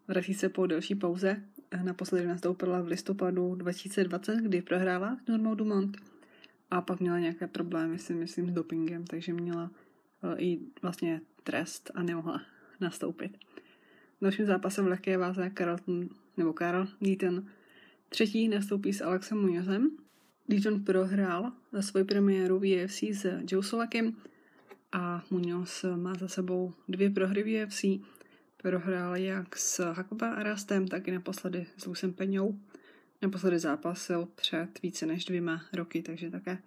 Vrací 0.08 0.34
se 0.34 0.48
po 0.48 0.66
delší 0.66 0.94
pauze. 0.94 1.42
Naposledy 1.82 2.26
nastoupila 2.26 2.80
v 2.80 2.86
listopadu 2.86 3.54
2020, 3.54 4.36
kdy 4.36 4.62
prohrála 4.62 5.18
s 5.24 5.28
Normou 5.28 5.54
Dumont 5.54 5.96
a 6.70 6.80
pak 6.80 7.00
měla 7.00 7.18
nějaké 7.18 7.46
problémy 7.46 7.98
si 7.98 8.14
myslím 8.14 8.50
s 8.50 8.52
dopingem, 8.52 9.04
takže 9.04 9.32
měla 9.32 9.70
uh, 10.22 10.34
i 10.36 10.58
vlastně 10.82 11.20
trest 11.42 11.90
a 11.94 12.02
nemohla 12.02 12.42
nastoupit. 12.80 13.38
Dalším 14.22 14.46
zápasem 14.46 14.84
v 14.84 14.88
lehké 14.88 15.18
váze 15.18 15.50
Carlton, 15.58 16.08
nebo 16.36 16.52
Karl 16.52 16.88
Deaton 17.00 17.46
třetí 18.08 18.48
nastoupí 18.48 18.92
s 18.92 19.00
Alexem 19.00 19.38
Muñozem. 19.38 19.90
Deaton 20.48 20.84
prohrál 20.84 21.52
za 21.72 21.82
svoji 21.82 22.04
premiéru 22.04 22.58
v 22.58 22.84
UFC 22.84 23.02
s 23.02 23.26
Joe 23.50 23.62
Solakem 23.62 24.16
a 24.92 25.24
Muñoz 25.30 25.96
má 25.96 26.14
za 26.14 26.28
sebou 26.28 26.72
dvě 26.88 27.10
prohry 27.10 27.42
v 27.42 27.64
UFC. 27.64 27.84
Prohrál 28.62 29.16
jak 29.16 29.56
s 29.56 29.92
Hakoba 29.92 30.30
Arastem, 30.30 30.88
tak 30.88 31.08
i 31.08 31.10
naposledy 31.10 31.66
s 31.76 31.86
Lucem 31.86 32.12
Peňou. 32.12 32.58
Naposledy 33.22 33.58
zápasil 33.58 34.28
před 34.34 34.82
více 34.82 35.06
než 35.06 35.24
dvěma 35.24 35.62
roky, 35.72 36.02
takže 36.02 36.30
také 36.30 36.58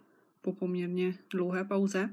po 0.41 0.53
poměrně 0.53 1.15
dlouhé 1.29 1.63
pauze. 1.63 2.10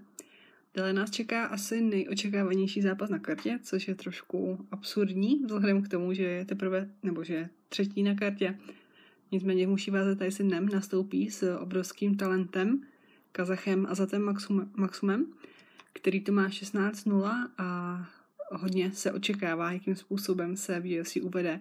Dále 0.79 0.93
nás 0.93 1.11
čeká 1.11 1.47
asi 1.47 1.81
nejočekávanější 1.81 2.83
zápas 2.83 3.11
na 3.11 3.19
kartě, 3.19 3.59
což 3.63 3.89
je 3.89 3.95
trošku 3.95 4.67
absurdní, 4.71 5.43
vzhledem 5.45 5.83
k 5.83 5.89
tomu, 5.89 6.13
že 6.13 6.23
je 6.23 6.45
teprve, 6.45 6.91
nebo 7.03 7.25
že 7.25 7.35
je 7.35 7.51
třetí 7.69 8.03
na 8.03 8.15
kartě. 8.15 8.59
Nicméně 9.33 9.67
muší 9.67 9.91
váze 9.91 10.17
Tyson 10.17 10.49
Nem 10.49 10.69
nastoupí 10.69 11.31
s 11.31 11.57
obrovským 11.57 12.17
talentem, 12.17 12.83
Kazachem 13.33 13.87
a 13.91 13.95
Zatem 13.95 14.35
Maxumem, 14.77 15.27
který 15.93 16.21
to 16.21 16.33
má 16.33 16.49
16-0 16.49 17.49
a 17.59 18.09
hodně 18.53 18.93
se 18.93 19.13
očekává, 19.13 19.73
jakým 19.73 19.97
způsobem 19.97 20.57
se 20.57 20.81
v 20.81 21.01
UFC 21.01 21.17
uvede. 21.17 21.61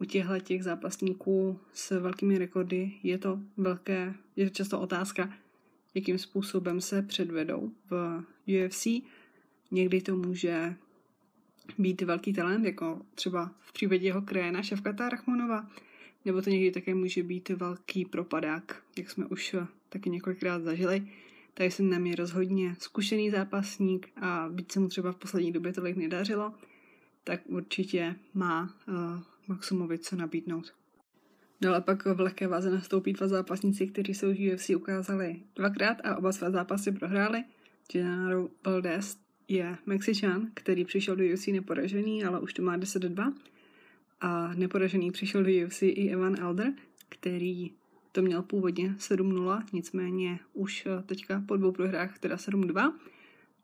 U 0.00 0.04
těchto 0.04 0.38
těch 0.38 0.64
zápasníků 0.64 1.60
s 1.72 2.00
velkými 2.00 2.38
rekordy 2.38 2.92
je 3.02 3.18
to 3.18 3.40
velké, 3.56 4.14
je 4.36 4.44
to 4.44 4.54
často 4.54 4.80
otázka, 4.80 5.30
jakým 5.96 6.18
způsobem 6.18 6.80
se 6.80 7.02
předvedou 7.02 7.72
v 7.90 8.22
UFC. 8.46 8.86
Někdy 9.70 10.00
to 10.00 10.16
může 10.16 10.74
být 11.78 12.02
velký 12.02 12.32
talent, 12.32 12.64
jako 12.64 13.00
třeba 13.14 13.54
v 13.60 13.72
případě 13.72 14.06
jeho 14.06 14.22
kréna 14.22 14.62
Ševkata 14.62 15.08
Rachmonova, 15.08 15.70
nebo 16.24 16.42
to 16.42 16.50
někdy 16.50 16.70
také 16.70 16.94
může 16.94 17.22
být 17.22 17.48
velký 17.48 18.04
propadák, 18.04 18.82
jak 18.98 19.10
jsme 19.10 19.26
už 19.26 19.56
taky 19.88 20.10
několikrát 20.10 20.62
zažili. 20.62 21.08
Tady 21.54 21.70
se 21.70 21.82
nám 21.82 22.06
je 22.06 22.16
rozhodně 22.16 22.76
zkušený 22.78 23.30
zápasník 23.30 24.08
a 24.16 24.48
byť 24.52 24.72
se 24.72 24.80
mu 24.80 24.88
třeba 24.88 25.12
v 25.12 25.16
poslední 25.16 25.52
době 25.52 25.72
tolik 25.72 25.96
nedařilo, 25.96 26.54
tak 27.24 27.40
určitě 27.46 28.16
má 28.34 28.74
uh, 28.88 28.94
Maximovi 29.48 29.98
co 29.98 30.16
nabídnout. 30.16 30.74
Dále 31.60 31.80
pak 31.80 32.04
v 32.04 32.20
lehké 32.20 32.48
váze 32.48 32.70
nastoupí 32.70 33.12
dva 33.12 33.28
zápasníci, 33.28 33.86
kteří 33.86 34.14
se 34.14 34.28
už 34.28 34.38
UFC 34.38 34.70
ukázali 34.70 35.42
dvakrát 35.56 35.98
a 36.04 36.16
oba 36.16 36.32
své 36.32 36.50
zápasy 36.50 36.92
prohráli. 36.92 37.44
Genaro 37.92 38.48
Valdez 38.66 39.18
je 39.48 39.76
Mexičan, 39.86 40.50
který 40.54 40.84
přišel 40.84 41.16
do 41.16 41.24
UFC 41.24 41.46
neporažený, 41.46 42.24
ale 42.24 42.40
už 42.40 42.54
to 42.54 42.62
má 42.62 42.78
10-2. 42.78 43.32
A 44.20 44.54
neporažený 44.54 45.10
přišel 45.10 45.44
do 45.44 45.50
UFC 45.66 45.82
i 45.82 46.08
Evan 46.10 46.36
Elder, 46.40 46.72
který 47.08 47.70
to 48.12 48.22
měl 48.22 48.42
původně 48.42 48.94
7-0, 48.98 49.62
nicméně 49.72 50.38
už 50.52 50.88
teďka 51.06 51.42
po 51.46 51.56
dvou 51.56 51.72
prohrách 51.72 52.18
teda 52.18 52.36
7-2. 52.36 52.92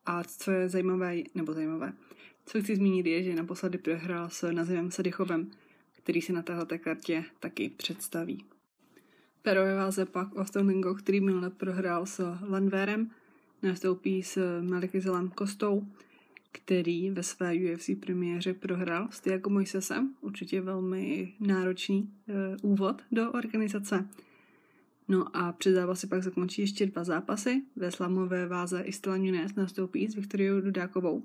A 0.06 0.24
co 0.24 0.50
je 0.50 0.68
zajímavé, 0.68 1.16
nebo 1.34 1.52
zajímavé, 1.52 1.92
co 2.46 2.62
chci 2.62 2.76
zmínit 2.76 3.06
je, 3.06 3.22
že 3.22 3.34
naposledy 3.34 3.78
prohrál 3.78 4.28
s 4.30 4.52
Nazivem 4.52 4.90
Sadychovem, 4.90 5.50
který 6.02 6.22
se 6.22 6.32
na 6.32 6.42
této 6.42 6.78
kartě 6.78 7.24
taky 7.40 7.68
představí. 7.68 8.44
Perové 9.42 9.74
váze 9.74 10.06
pak 10.06 10.36
Austin 10.36 10.66
Lingo, 10.66 10.94
který 10.94 11.20
minule 11.20 11.50
prohrál 11.50 12.06
s 12.06 12.36
Landvérem, 12.48 13.10
nastoupí 13.62 14.22
s 14.22 14.60
Melikizelem 14.60 15.28
Kostou, 15.28 15.86
který 16.52 17.10
ve 17.10 17.22
své 17.22 17.54
UFC 17.54 17.90
premiéře 18.00 18.54
prohrál 18.54 19.08
s 19.10 19.20
Tiago 19.20 19.50
Moisesem. 19.50 20.14
Určitě 20.20 20.60
velmi 20.60 21.32
náročný 21.40 22.10
uh, 22.62 22.72
úvod 22.72 23.02
do 23.12 23.32
organizace. 23.32 24.08
No 25.08 25.36
a 25.36 25.52
před 25.52 25.74
zápasy 25.74 26.06
pak 26.06 26.22
zakončí 26.22 26.62
ještě 26.62 26.86
dva 26.86 27.04
zápasy. 27.04 27.62
Ve 27.76 27.90
slamové 27.90 28.46
váze 28.46 28.80
Istela 28.80 29.16
Nunes 29.16 29.54
nastoupí 29.54 30.08
s 30.08 30.14
Viktoriou 30.14 30.60
Dudákovou 30.60 31.22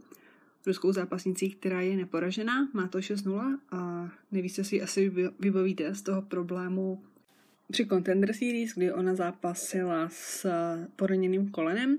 ruskou 0.68 0.92
zápasnicí, 0.92 1.50
která 1.50 1.82
je 1.82 1.98
neporažená, 1.98 2.70
má 2.74 2.88
to 2.88 2.98
6-0 2.98 3.60
a 3.72 4.10
nevíte 4.32 4.64
si 4.64 4.82
asi 4.82 5.10
vybavíte 5.40 5.96
z 5.96 6.02
toho 6.02 6.22
problému 6.22 7.04
při 7.72 7.86
Contender 7.86 8.34
Series, 8.34 8.74
kdy 8.74 8.92
ona 8.92 9.16
zápasila 9.16 10.10
s 10.12 10.48
poraněným 10.96 11.52
kolenem 11.52 11.98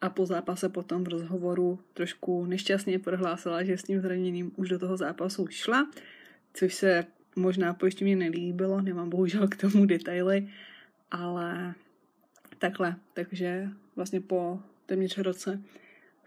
a 0.00 0.10
po 0.10 0.26
zápase 0.26 0.68
potom 0.68 1.04
v 1.04 1.08
rozhovoru 1.08 1.78
trošku 1.94 2.46
nešťastně 2.46 2.98
prohlásila, 2.98 3.64
že 3.64 3.78
s 3.78 3.82
tím 3.82 4.00
zraněným 4.00 4.52
už 4.56 4.68
do 4.68 4.78
toho 4.78 4.96
zápasu 4.96 5.46
šla, 5.46 5.90
což 6.54 6.74
se 6.74 7.04
možná 7.36 7.74
pojištěně 7.74 8.16
nelíbilo, 8.16 8.80
nemám 8.80 9.10
bohužel 9.10 9.48
k 9.48 9.56
tomu 9.56 9.86
detaily, 9.86 10.48
ale 11.10 11.74
takhle, 12.58 12.96
takže 13.14 13.68
vlastně 13.96 14.20
po 14.20 14.60
téměř 14.86 15.18
roce 15.18 15.62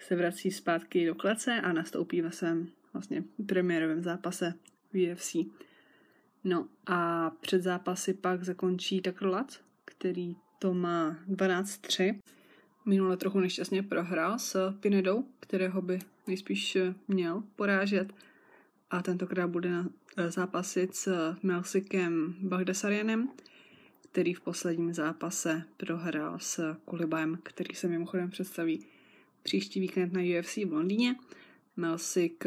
se 0.04 0.16
vrací 0.16 0.52
zpátky 0.52 1.06
do 1.06 1.16
klece 1.16 1.62
a 1.62 1.74
nastoupí 1.74 2.22
ve 2.22 2.32
svém 2.32 2.68
vlastně 2.94 3.24
premiérovém 3.46 4.04
zápase 4.04 4.54
v 4.94 5.12
UFC. 5.12 5.36
No 6.44 6.68
a 6.86 7.30
před 7.30 7.62
zápasy 7.62 8.14
pak 8.14 8.44
zakončí 8.44 9.02
Tucker 9.02 9.28
Lutz, 9.28 9.60
který 9.86 10.36
to 10.60 10.74
má 10.74 11.18
12-3. 11.30 12.20
Minule 12.86 13.18
trochu 13.18 13.40
nešťastně 13.40 13.84
prohrál 13.84 14.40
s 14.40 14.74
Pinedou, 14.80 15.26
kterého 15.40 15.82
by 15.82 16.00
nejspíš 16.28 16.78
měl 17.08 17.44
porážet. 17.56 18.14
A 18.92 19.02
tentokrát 19.02 19.48
bude 19.48 19.70
na 19.70 19.90
zápasit 20.30 20.96
s 20.96 21.36
Melsikem 21.44 22.36
Bagdasarianem, 22.42 23.30
který 24.12 24.34
v 24.34 24.42
posledním 24.42 24.94
zápase 24.94 25.64
prohrál 25.78 26.40
s 26.40 26.76
Kulibajem, 26.86 27.40
který 27.44 27.76
se 27.76 27.88
mimochodem 27.88 28.30
představí 28.30 28.86
příští 29.44 29.80
víkend 29.80 30.14
na 30.14 30.22
UFC 30.22 30.58
v 30.58 30.74
Londýně. 30.74 31.16
Melsik 31.78 32.44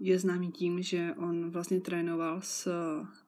je 0.00 0.18
známý 0.18 0.52
tím, 0.52 0.82
že 0.82 1.14
on 1.16 1.50
vlastně 1.50 1.80
trénoval 1.80 2.40
s 2.40 2.68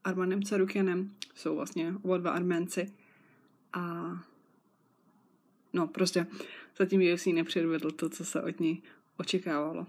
Armanem 0.05 0.43
Carukianem, 0.43 1.11
jsou 1.35 1.57
vlastně 1.57 1.95
oba 2.03 2.19
dva 2.19 2.31
Arménci 2.31 2.93
a 3.73 4.13
no 5.73 5.87
prostě 5.87 6.27
zatím 6.79 7.15
UFC 7.15 7.27
nepředvedl 7.27 7.91
to, 7.91 8.09
co 8.09 8.25
se 8.25 8.43
od 8.43 8.61
ní 8.61 8.83
očekávalo. 9.17 9.87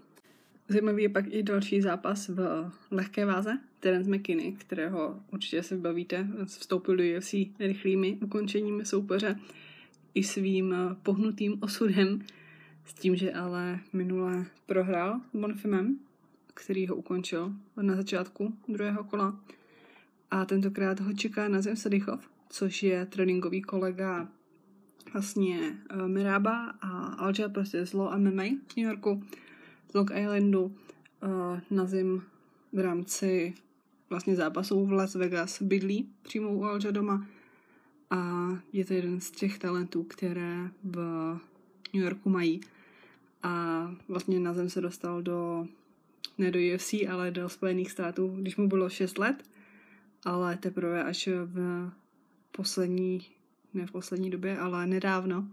Zajímavý 0.68 1.04
je 1.04 1.10
pak 1.10 1.26
i 1.28 1.44
další 1.44 1.82
zápas 1.82 2.30
v 2.30 2.72
lehké 2.92 3.26
váze. 3.26 3.60
Terence 3.80 4.10
McKinney, 4.10 4.52
kterého 4.52 5.20
určitě 5.34 5.64
se 5.64 5.78
bavíte, 5.78 6.28
vstoupil 6.46 6.96
do 6.96 7.04
UFC 7.18 7.34
rychlými 7.60 8.18
ukončeními 8.24 8.86
soupeře 8.86 9.40
i 10.14 10.24
svým 10.24 10.76
pohnutým 11.04 11.58
osudem, 11.62 12.22
s 12.86 12.94
tím, 12.94 13.16
že 13.16 13.34
ale 13.34 13.80
minule 13.94 14.46
prohrál 14.66 15.22
s 15.34 15.38
Bonfimem, 15.38 16.00
který 16.54 16.88
ho 16.88 16.96
ukončil 16.96 17.54
na 17.82 17.96
začátku 17.96 18.54
druhého 18.68 19.04
kola. 19.04 19.40
A 20.32 20.46
tentokrát 20.46 21.00
ho 21.00 21.14
čeká 21.14 21.48
Nazem 21.48 21.76
Sadichov, 21.76 22.30
což 22.50 22.84
je 22.84 23.06
tréninkový 23.06 23.62
kolega 23.62 24.28
vlastně 25.14 25.80
uh, 25.96 26.08
Miraba 26.08 26.74
a 26.82 27.06
Alja 27.08 27.50
prostě 27.50 27.86
z 27.86 27.94
Law 27.94 28.18
MMA 28.18 28.44
v 28.44 28.78
New 28.78 28.86
Yorku, 28.86 29.24
z 29.92 29.94
Long 29.94 30.12
Islandu. 30.12 30.64
Uh, 30.64 31.60
Nazim 31.72 32.24
v 32.74 32.80
rámci 32.80 33.54
vlastně 34.10 34.36
zápasů 34.36 34.86
v 34.86 34.92
Las 34.92 35.16
Vegas 35.16 35.62
bydlí 35.62 36.10
přímo 36.22 36.50
u 36.50 36.64
Alja 36.64 36.92
doma 36.92 37.28
a 38.10 38.50
je 38.74 38.86
to 38.86 38.94
jeden 38.94 39.20
z 39.22 39.32
těch 39.32 39.60
talentů, 39.60 40.04
které 40.04 40.70
v 40.84 40.98
New 41.94 42.04
Yorku 42.04 42.30
mají. 42.30 42.62
A 43.46 43.92
vlastně 44.08 44.40
na 44.40 44.54
zem 44.54 44.70
se 44.70 44.82
dostal 44.82 45.22
do, 45.22 45.68
ne 46.38 46.52
do 46.52 46.60
UFC, 46.76 46.94
ale 46.94 47.32
do 47.32 47.50
Spojených 47.50 47.92
států, 47.92 48.36
když 48.42 48.56
mu 48.56 48.68
bylo 48.68 48.90
6 48.90 49.18
let, 49.18 49.44
ale 50.24 50.58
teprve 50.58 51.04
až 51.04 51.30
v 51.46 51.90
poslední, 52.52 53.22
ne 53.74 53.88
v 53.88 53.92
poslední 53.92 54.30
době, 54.30 54.58
ale 54.58 54.88
nedávno 54.88 55.48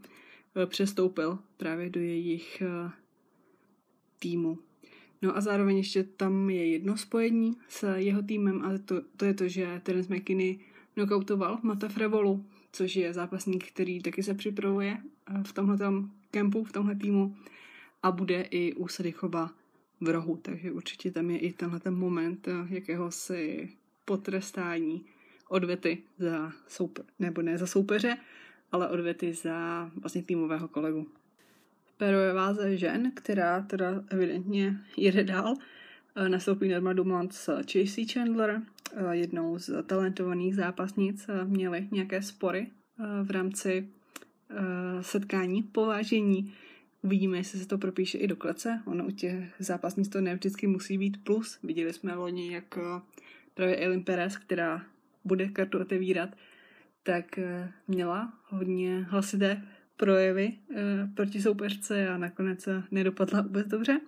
eh, 0.57 0.67
přestoupil 0.67 1.39
právě 1.57 1.91
do 1.91 2.01
jejich 2.01 2.63
eh, 2.63 2.91
týmu. 4.19 4.59
No 5.23 5.37
a 5.37 5.41
zároveň 5.41 5.77
ještě 5.77 6.05
tam 6.05 6.51
je 6.51 6.67
jedno 6.67 6.97
spojení 6.97 7.57
s 7.69 7.97
jeho 7.97 8.23
týmem 8.23 8.63
a 8.65 8.79
to, 8.85 9.03
to 9.17 9.25
je 9.25 9.35
to, 9.35 9.49
že 9.49 9.81
Terence 9.83 10.15
McKinney 10.15 10.59
knockoutoval 10.97 11.59
Mata 11.63 11.89
Frevolu, 11.89 12.45
což 12.73 12.97
je 12.97 13.13
zápasník, 13.13 13.73
který 13.73 14.03
taky 14.03 14.23
se 14.23 14.35
připravuje 14.35 14.99
eh, 15.27 15.43
v 15.43 15.53
tomhle 15.53 15.79
kempu, 16.31 16.65
v 16.65 16.73
tomhle 16.73 16.95
týmu 16.95 17.37
a 18.03 18.11
bude 18.11 18.43
i 18.43 18.75
u 18.75 18.89
Sadichova 18.89 19.51
v 20.01 20.09
rohu, 20.09 20.37
takže 20.37 20.73
určitě 20.73 21.11
tam 21.11 21.31
je 21.31 21.39
i 21.39 21.53
tenhle 21.53 21.81
ten 21.81 21.95
moment 21.95 22.49
jakéhosi 22.69 23.69
potrestání 24.05 25.05
odvety 25.49 26.03
za 26.19 26.53
soupeře, 26.69 27.09
nebo 27.19 27.43
ne 27.43 27.59
za 27.59 27.67
soupeře, 27.67 28.17
ale 28.73 28.89
odvety 28.89 29.35
za 29.35 29.91
vlastně 29.97 30.23
týmového 30.23 30.69
kolegu. 30.69 31.07
V 31.85 31.93
pérové 31.93 32.33
váze 32.33 32.77
žen, 32.77 33.13
která 33.15 33.61
teda 33.61 34.05
evidentně 34.09 34.81
jede 34.97 35.25
dál, 35.25 35.55
eh, 36.17 36.29
nastoupí 36.29 36.69
Norma 36.69 36.93
Dumont 36.93 37.33
s 37.33 37.63
Chasey 37.73 38.07
Chandler, 38.07 38.63
eh, 38.97 39.17
jednou 39.17 39.59
z 39.59 39.83
talentovaných 39.83 40.57
zápasnic, 40.57 41.27
eh, 41.29 41.45
měly 41.45 41.89
nějaké 41.91 42.23
spory 42.23 42.71
v 43.23 43.31
rámci 43.31 43.89
setkání, 45.01 45.63
povážení. 45.63 46.55
Uvidíme, 47.03 47.37
jestli 47.37 47.59
se 47.59 47.69
to 47.69 47.79
propíše 47.79 48.19
i 48.19 48.27
do 48.27 48.37
klece. 48.37 48.83
Ono 48.85 49.07
u 49.07 49.11
těch 49.11 49.55
zápasnic 49.59 50.09
to 50.09 50.21
ne 50.21 50.35
vždycky 50.35 50.67
musí 50.67 50.99
být 50.99 51.25
plus. 51.25 51.59
Viděli 51.63 51.93
jsme 51.93 52.15
loni, 52.15 52.53
jak 52.53 52.79
právě 53.55 53.77
Eileen 53.77 54.05
Perez, 54.05 54.37
která 54.37 54.87
bude 55.25 55.49
kartu 55.49 55.79
otevírat, 55.79 56.31
tak 57.03 57.39
eh, 57.39 57.73
měla 57.89 58.33
hodně 58.49 59.07
hlasité 59.11 59.63
projevy 59.97 60.53
eh, 60.71 60.77
proti 61.15 61.43
soupeřce 61.43 62.09
a 62.09 62.19
nakonec 62.19 62.69
nedopadla 62.91 63.41
vůbec 63.41 63.67
dobře. 63.67 64.01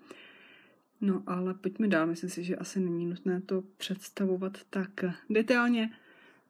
No 1.01 1.23
ale 1.27 1.55
pojďme 1.55 1.89
dál, 1.89 2.07
myslím 2.07 2.31
si, 2.31 2.45
že 2.45 2.57
asi 2.57 2.81
není 2.81 3.07
nutné 3.07 3.41
to 3.41 3.63
představovat 3.77 4.59
tak 4.71 5.05
detailně. 5.31 5.91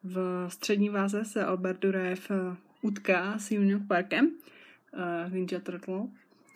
V 0.03 0.45
střední 0.49 0.89
váze 0.89 1.25
se 1.25 1.45
Albert 1.45 1.79
Duraev 1.81 2.31
eh, 2.31 2.55
utká 2.81 3.39
s 3.39 3.51
Union 3.51 3.87
Parkem, 3.87 4.31
Ninja 5.29 5.59
Turtle, 5.59 6.07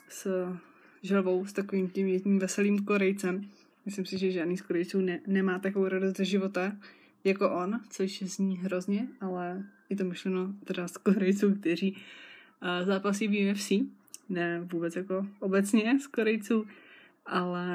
s 0.10 0.54
želvou, 1.02 1.45
s 1.45 1.54
takovým 1.54 1.89
tím 1.89 2.08
jedním 2.08 2.39
veselým 2.39 2.86
korejcem. 2.86 3.50
Myslím 3.86 4.06
si, 4.06 4.17
že 4.17 4.32
žádný 4.32 4.58
z 4.58 4.62
korejců 4.62 5.02
ne, 5.02 5.19
nemá 5.28 5.60
takovou 5.60 5.88
radost 5.88 6.17
ze 6.17 6.26
života, 6.26 6.72
jako 7.24 7.52
on, 7.52 7.80
což 7.89 8.22
zní 8.24 8.58
hrozně, 8.58 9.08
ale 9.22 9.63
je 9.89 9.95
to 9.95 10.04
myšleno 10.04 10.54
teda 10.63 10.88
z 10.88 10.98
Korejců, 10.98 11.56
kteří 11.56 11.91
uh, 11.91 12.86
zápasí 12.86 13.28
v 13.28 13.52
UFC, 13.52 13.72
ne 14.30 14.62
vůbec 14.62 14.95
jako 14.95 15.28
obecně 15.39 16.00
z 16.00 16.08
Korejců, 16.08 16.67
ale 17.26 17.65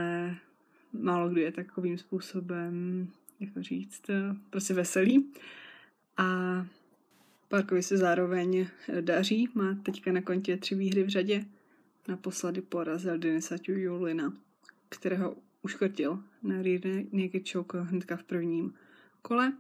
málo 0.93 1.29
kdo 1.29 1.41
je 1.41 1.53
takovým 1.53 1.99
způsobem, 1.99 3.09
jak 3.41 3.55
to 3.55 3.63
říct, 3.63 4.11
prostě 4.51 4.75
veselý. 4.75 5.33
A 6.17 6.27
Parkovi 7.49 7.83
se 7.83 7.97
zároveň 7.97 8.67
daří, 9.01 9.49
má 9.55 9.75
teďka 9.83 10.13
na 10.13 10.23
kontě 10.23 10.57
tři 10.57 10.75
výhry 10.75 11.03
v 11.03 11.09
řadě. 11.09 11.45
Naposledy 12.09 12.61
porazil 12.61 13.19
Denisa 13.19 13.57
Julina, 13.69 14.33
kterého 14.89 15.37
uškrtil 15.63 16.23
na 16.43 16.63
Rear 16.63 17.05
Naked 17.13 17.53
Choke 17.53 17.81
hnedka 17.81 18.17
v 18.17 18.25
prvním 18.25 18.75
kole. 19.23 19.53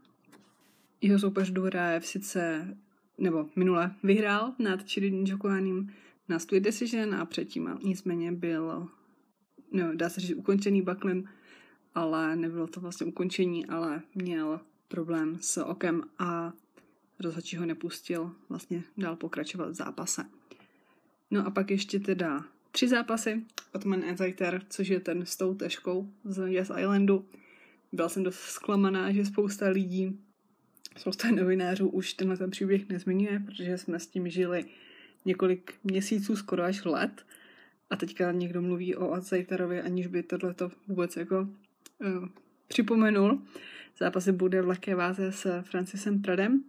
Jeho 1.00 1.18
soupeř 1.18 1.50
Dvorájev 1.50 2.06
sice, 2.06 2.76
nebo 3.18 3.48
minule 3.56 3.94
vyhrál 4.02 4.54
nad 4.58 4.82
Chirin 4.82 5.24
na 6.28 6.38
split 6.38 6.60
decision 6.60 7.14
a 7.14 7.24
předtím 7.24 7.78
nicméně 7.82 8.32
byl, 8.32 8.88
no, 9.72 9.94
dá 9.94 10.08
se 10.08 10.20
říct, 10.20 10.36
ukončený 10.36 10.82
baklem, 10.82 11.24
ale 11.94 12.36
nebylo 12.36 12.66
to 12.66 12.80
vlastně 12.80 13.06
ukončení, 13.06 13.66
ale 13.66 14.02
měl 14.14 14.60
problém 14.88 15.38
s 15.40 15.62
okem 15.62 16.02
a 16.18 16.52
rozhodčí 17.20 17.56
ho 17.56 17.66
nepustil 17.66 18.34
vlastně 18.48 18.82
dál 18.96 19.16
pokračovat 19.16 19.68
v 19.68 19.74
zápase. 19.74 20.24
No 21.34 21.46
a 21.46 21.50
pak 21.50 21.70
ještě 21.70 22.00
teda 22.00 22.44
tři 22.70 22.88
zápasy. 22.88 23.42
Otman 23.72 24.04
Eziter, 24.04 24.62
což 24.70 24.88
je 24.88 25.00
ten 25.00 25.26
s 25.26 25.36
tou 25.36 25.54
teškou 25.54 26.10
z 26.24 26.50
Yes 26.50 26.70
Islandu, 26.78 27.24
byla 27.92 28.08
jsem 28.08 28.22
dost 28.22 28.38
zklamaná, 28.38 29.12
že 29.12 29.24
spousta 29.24 29.68
lidí, 29.68 30.20
spousta 30.96 31.30
novinářů 31.30 31.88
už 31.88 32.14
tenhle 32.14 32.36
ten 32.36 32.50
příběh 32.50 32.88
nezmiňuje, 32.88 33.40
protože 33.46 33.78
jsme 33.78 34.00
s 34.00 34.06
tím 34.06 34.28
žili 34.28 34.64
několik 35.24 35.74
měsíců, 35.84 36.36
skoro 36.36 36.62
až 36.62 36.84
let. 36.84 37.26
A 37.90 37.96
teďka 37.96 38.32
někdo 38.32 38.62
mluví 38.62 38.96
o 38.96 39.12
Azajtarovi, 39.12 39.80
aniž 39.80 40.06
by 40.06 40.22
tohleto 40.22 40.70
vůbec 40.88 41.16
jako 41.16 41.40
uh, 41.40 42.28
připomenul. 42.68 43.42
Zápasy 43.98 44.32
bude 44.32 44.62
v 44.62 44.68
lehké 44.68 44.94
váze 44.94 45.32
s 45.32 45.62
Francisem 45.62 46.22
Pradem, 46.22 46.64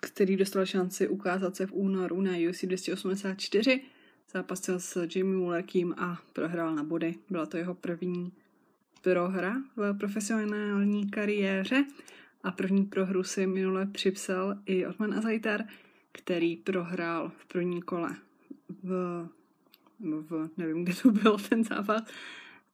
který 0.00 0.36
dostal 0.36 0.66
šanci 0.66 1.08
ukázat 1.08 1.56
se 1.56 1.66
v 1.66 1.72
únoru 1.72 2.20
na 2.20 2.32
UFC 2.48 2.64
284. 2.64 3.82
Zápasil 4.32 4.80
s 4.80 5.06
Jamie 5.14 5.36
Mullerkým 5.36 5.94
a 5.98 6.18
prohrál 6.32 6.74
na 6.74 6.82
body. 6.82 7.14
Byla 7.30 7.46
to 7.46 7.56
jeho 7.56 7.74
první 7.74 8.32
prohra 9.02 9.56
v 9.76 9.94
profesionální 9.98 11.10
kariéře 11.10 11.84
a 12.42 12.50
první 12.50 12.84
prohru 12.84 13.22
si 13.22 13.46
minule 13.46 13.86
připsal 13.86 14.58
i 14.66 14.86
Otman 14.86 15.14
Azaitar, 15.14 15.64
který 16.12 16.56
prohrál 16.56 17.32
v 17.38 17.46
první 17.46 17.82
kole 17.82 18.16
v, 18.82 19.28
v 20.00 20.48
nevím, 20.56 20.84
kde 20.84 20.94
to 20.94 21.10
byl 21.10 21.38
ten 21.48 21.64
zápas, 21.64 22.02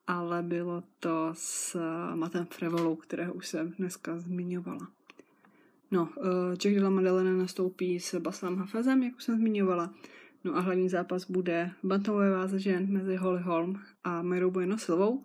ale 0.06 0.42
bylo 0.42 0.82
to 1.00 1.30
s 1.32 1.78
Matem 2.14 2.46
Frevolou, 2.46 2.96
kterého 2.96 3.34
už 3.34 3.46
jsem 3.46 3.70
dneska 3.70 4.18
zmiňovala. 4.18 4.88
No, 5.90 6.08
Jack 6.50 6.74
de 6.74 6.82
la 6.82 6.90
Madeleine 6.90 7.32
nastoupí 7.32 8.00
s 8.00 8.20
Baslem 8.20 8.56
Hafezem, 8.56 9.02
jak 9.02 9.16
už 9.16 9.24
jsem 9.24 9.38
zmiňovala. 9.38 9.94
No 10.44 10.56
a 10.56 10.60
hlavní 10.60 10.88
zápas 10.88 11.30
bude 11.30 11.70
bantamové 11.82 12.30
váze 12.30 12.58
žen 12.58 12.92
mezi 12.92 13.16
Holly 13.16 13.42
Holm 13.42 13.80
a 14.04 14.22
Myrou 14.22 14.50
Bueno 14.50 14.78
Silvou. 14.78 15.24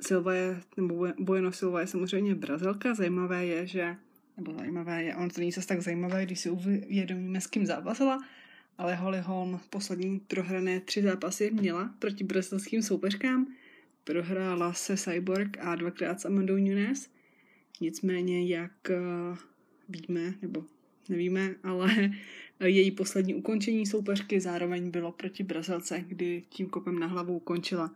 Silva 0.00 0.34
je, 0.34 0.60
nebo 0.76 1.06
Bueno 1.18 1.52
Silva 1.52 1.80
je 1.80 1.86
samozřejmě 1.86 2.34
Brazilka. 2.34 2.94
Zajímavé 2.94 3.46
je, 3.46 3.66
že, 3.66 3.96
nebo 4.36 4.54
zajímavé 4.54 5.04
je, 5.04 5.16
on 5.16 5.30
to 5.30 5.40
není 5.40 5.52
zase 5.52 5.68
tak 5.68 5.80
zajímavé, 5.80 6.24
když 6.26 6.40
si 6.40 6.50
uvědomíme, 6.50 7.40
s 7.40 7.46
kým 7.46 7.66
zápasila, 7.66 8.24
ale 8.78 8.94
Holly 8.94 9.20
Holm 9.20 9.60
poslední 9.70 10.20
prohrané 10.20 10.80
tři 10.80 11.02
zápasy 11.02 11.50
měla 11.50 11.94
proti 11.98 12.24
brazilským 12.24 12.82
soupeřkám. 12.82 13.46
Prohrála 14.04 14.72
se 14.72 14.96
Cyborg 14.96 15.58
a 15.60 15.74
dvakrát 15.74 16.20
s 16.20 16.24
Amandou 16.24 16.56
Nunes. 16.56 17.10
Nicméně, 17.80 18.46
jak 18.46 18.72
uh, 18.90 19.36
víme, 19.88 20.34
nebo 20.42 20.64
nevíme, 21.08 21.54
ale 21.62 22.10
její 22.60 22.90
poslední 22.90 23.34
ukončení 23.34 23.86
soupeřky 23.86 24.40
zároveň 24.40 24.90
bylo 24.90 25.12
proti 25.12 25.42
Brazilce, 25.42 26.04
kdy 26.08 26.42
tím 26.48 26.68
kopem 26.68 26.98
na 26.98 27.06
hlavu 27.06 27.36
ukončila 27.36 27.90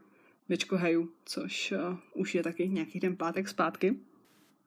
Bečko 0.49 0.77
Haju, 0.77 1.11
což 1.25 1.73
uh, 1.73 1.99
už 2.15 2.35
je 2.35 2.43
taky 2.43 2.69
nějaký 2.69 3.01
ten 3.01 3.17
pátek 3.17 3.49
zpátky. 3.49 3.97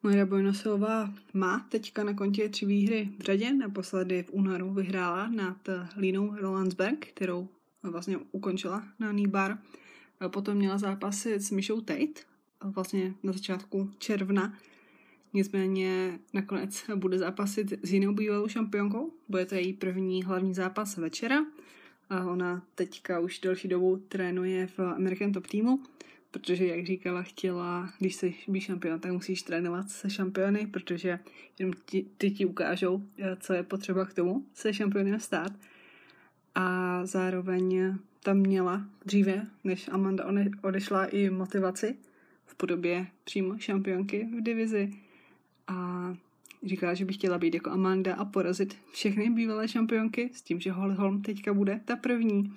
Moira 0.04 0.26
Bojnosilová 0.26 1.14
má 1.34 1.68
teďka 1.70 2.04
na 2.04 2.14
kontě 2.14 2.50
tři 2.50 2.66
výhry 2.66 3.10
v 3.20 3.22
řadě. 3.22 3.54
Naposledy 3.54 4.24
v 4.24 4.34
únoru 4.34 4.74
vyhrála 4.74 5.28
nad 5.28 5.70
Línou 5.98 6.36
Rolandsberg, 6.36 7.06
kterou 7.08 7.48
vlastně 7.84 8.18
ukončila 8.32 8.84
na 9.00 9.12
Nýbar. 9.12 9.58
Potom 10.28 10.58
měla 10.58 10.78
zápasy 10.78 11.34
s 11.34 11.52
Mišou 11.52 11.82
Tate, 11.82 12.22
vlastně 12.64 13.14
na 13.24 13.34
začátku 13.34 13.92
června. 13.98 14.58
Nicméně 15.34 16.20
nakonec 16.34 16.84
bude 16.96 17.18
zápasit 17.18 17.74
s 17.84 17.94
jinou 17.94 18.14
bývalou 18.14 18.48
šampionkou. 18.48 19.14
Bude 19.30 19.46
to 19.46 19.56
její 19.56 19.74
první 19.74 20.24
hlavní 20.24 20.54
zápas 20.54 20.98
večera. 20.98 21.46
A 22.10 22.26
ona 22.26 22.64
teďka 22.76 23.20
už 23.20 23.40
delší 23.40 23.68
dobu 23.68 24.04
trénuje 24.08 24.68
v 24.68 24.80
American 24.80 25.32
Top 25.32 25.48
týmu 25.48 25.80
protože, 26.32 26.68
jak 26.68 26.86
říkala, 26.86 27.24
chtěla, 27.24 27.90
když 28.00 28.16
jsi 28.16 28.36
být 28.48 28.62
šampion, 28.62 29.00
tak 29.00 29.12
musíš 29.12 29.42
trénovat 29.42 29.90
se 29.90 30.10
šampiony, 30.10 30.68
protože 30.68 31.20
jenom 31.60 31.74
ti, 31.86 32.06
ty 32.18 32.32
ti 32.32 32.46
ukážou, 32.46 33.04
co 33.40 33.54
je 33.54 33.64
potřeba 33.64 34.06
k 34.06 34.14
tomu 34.14 34.46
se 34.54 34.74
šampionem 34.74 35.20
stát. 35.20 35.52
A 36.56 37.06
zároveň 37.06 37.96
tam 38.24 38.38
měla 38.38 38.86
dříve, 39.06 39.48
než 39.64 39.88
Amanda 39.88 40.26
odešla 40.62 41.06
i 41.06 41.30
motivaci 41.30 41.96
v 42.46 42.56
podobě 42.56 43.08
přímo 43.24 43.60
šampionky 43.60 44.28
v 44.38 44.42
divizi. 44.42 44.94
A 45.68 46.08
říkala, 46.64 46.94
že 46.94 47.06
by 47.06 47.14
chtěla 47.14 47.38
být 47.38 47.54
jako 47.54 47.70
Amanda 47.70 48.16
a 48.16 48.26
porazit 48.26 48.78
všechny 48.92 49.30
bývalé 49.30 49.68
šampionky 49.68 50.30
s 50.34 50.42
tím, 50.42 50.60
že 50.60 50.72
Holly 50.72 50.96
Holm 50.96 51.22
teďka 51.22 51.54
bude 51.54 51.82
ta 51.86 51.96
první. 51.96 52.54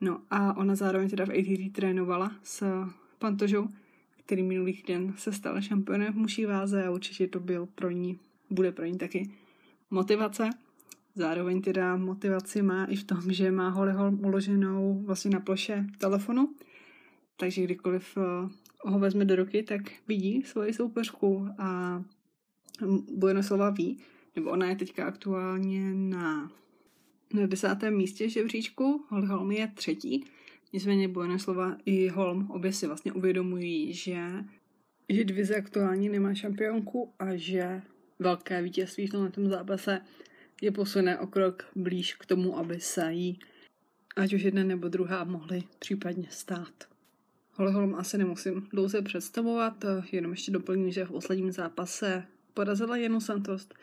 No 0.00 0.20
a 0.30 0.56
ona 0.56 0.74
zároveň 0.74 1.10
teda 1.10 1.24
v 1.26 1.30
ATT 1.30 1.72
trénovala 1.72 2.32
s 2.42 2.86
Pantožou, 3.18 3.68
který 4.24 4.42
minulý 4.42 4.82
den 4.86 5.14
se 5.16 5.32
stal 5.32 5.60
šampionem 5.60 6.12
v 6.12 6.16
muší 6.16 6.46
váze 6.46 6.84
a 6.86 6.90
určitě 6.90 7.26
to 7.26 7.40
byl 7.40 7.66
pro 7.66 7.90
ní, 7.90 8.18
bude 8.50 8.72
pro 8.72 8.84
ní 8.84 8.98
taky 8.98 9.30
motivace. 9.90 10.50
Zároveň 11.14 11.62
teda 11.62 11.96
motivaci 11.96 12.62
má 12.62 12.84
i 12.84 12.96
v 12.96 13.04
tom, 13.04 13.32
že 13.32 13.50
má 13.50 13.68
Hollyholm 13.68 14.24
uloženou 14.24 15.02
vlastně 15.06 15.30
na 15.30 15.40
ploše 15.40 15.86
telefonu, 15.98 16.54
takže 17.36 17.62
kdykoliv 17.64 18.18
eh, 18.18 18.48
ho 18.84 18.98
vezme 18.98 19.24
do 19.24 19.36
ruky, 19.36 19.62
tak 19.62 19.80
vidí 20.08 20.42
svoji 20.42 20.72
soupeřku 20.72 21.48
a 21.58 22.02
Buenoslova 23.14 23.70
ví, 23.70 23.98
nebo 24.36 24.50
ona 24.50 24.66
je 24.66 24.76
teďka 24.76 25.06
aktuálně 25.06 25.94
na 25.94 26.50
na 27.34 27.46
desátém 27.46 27.96
místě 27.96 28.28
žebříčku, 28.28 29.04
Holm 29.08 29.52
je 29.52 29.68
třetí, 29.74 30.24
nicméně 30.72 31.08
Buenoslova 31.08 31.76
i 31.84 32.08
Holm 32.08 32.50
obě 32.50 32.72
si 32.72 32.86
vlastně 32.86 33.12
uvědomují, 33.12 33.92
že, 33.92 34.22
že 35.08 35.24
divize 35.24 35.56
aktuálně 35.56 36.10
nemá 36.10 36.34
šampionku 36.34 37.12
a 37.18 37.36
že 37.36 37.82
velké 38.18 38.62
vítězství 38.62 39.06
v 39.06 39.10
tomto 39.10 39.48
zápase 39.48 40.00
je 40.62 40.70
posune 40.70 41.18
o 41.18 41.26
krok 41.26 41.64
blíž 41.76 42.14
k 42.14 42.26
tomu, 42.26 42.58
aby 42.58 42.80
se 42.80 43.12
jí 43.12 43.38
ať 44.16 44.34
už 44.34 44.42
jedna 44.42 44.64
nebo 44.64 44.88
druhá 44.88 45.24
mohly 45.24 45.62
případně 45.78 46.26
stát. 46.30 46.88
Holm 47.52 47.94
asi 47.94 48.18
nemusím 48.18 48.68
dlouze 48.72 49.02
představovat, 49.02 49.84
jenom 50.12 50.30
ještě 50.30 50.52
doplním, 50.52 50.90
že 50.90 51.04
v 51.04 51.10
posledním 51.10 51.52
zápase 51.52 52.26
porazila 52.54 52.96
Jenu 52.96 53.20
Santost, 53.20 53.74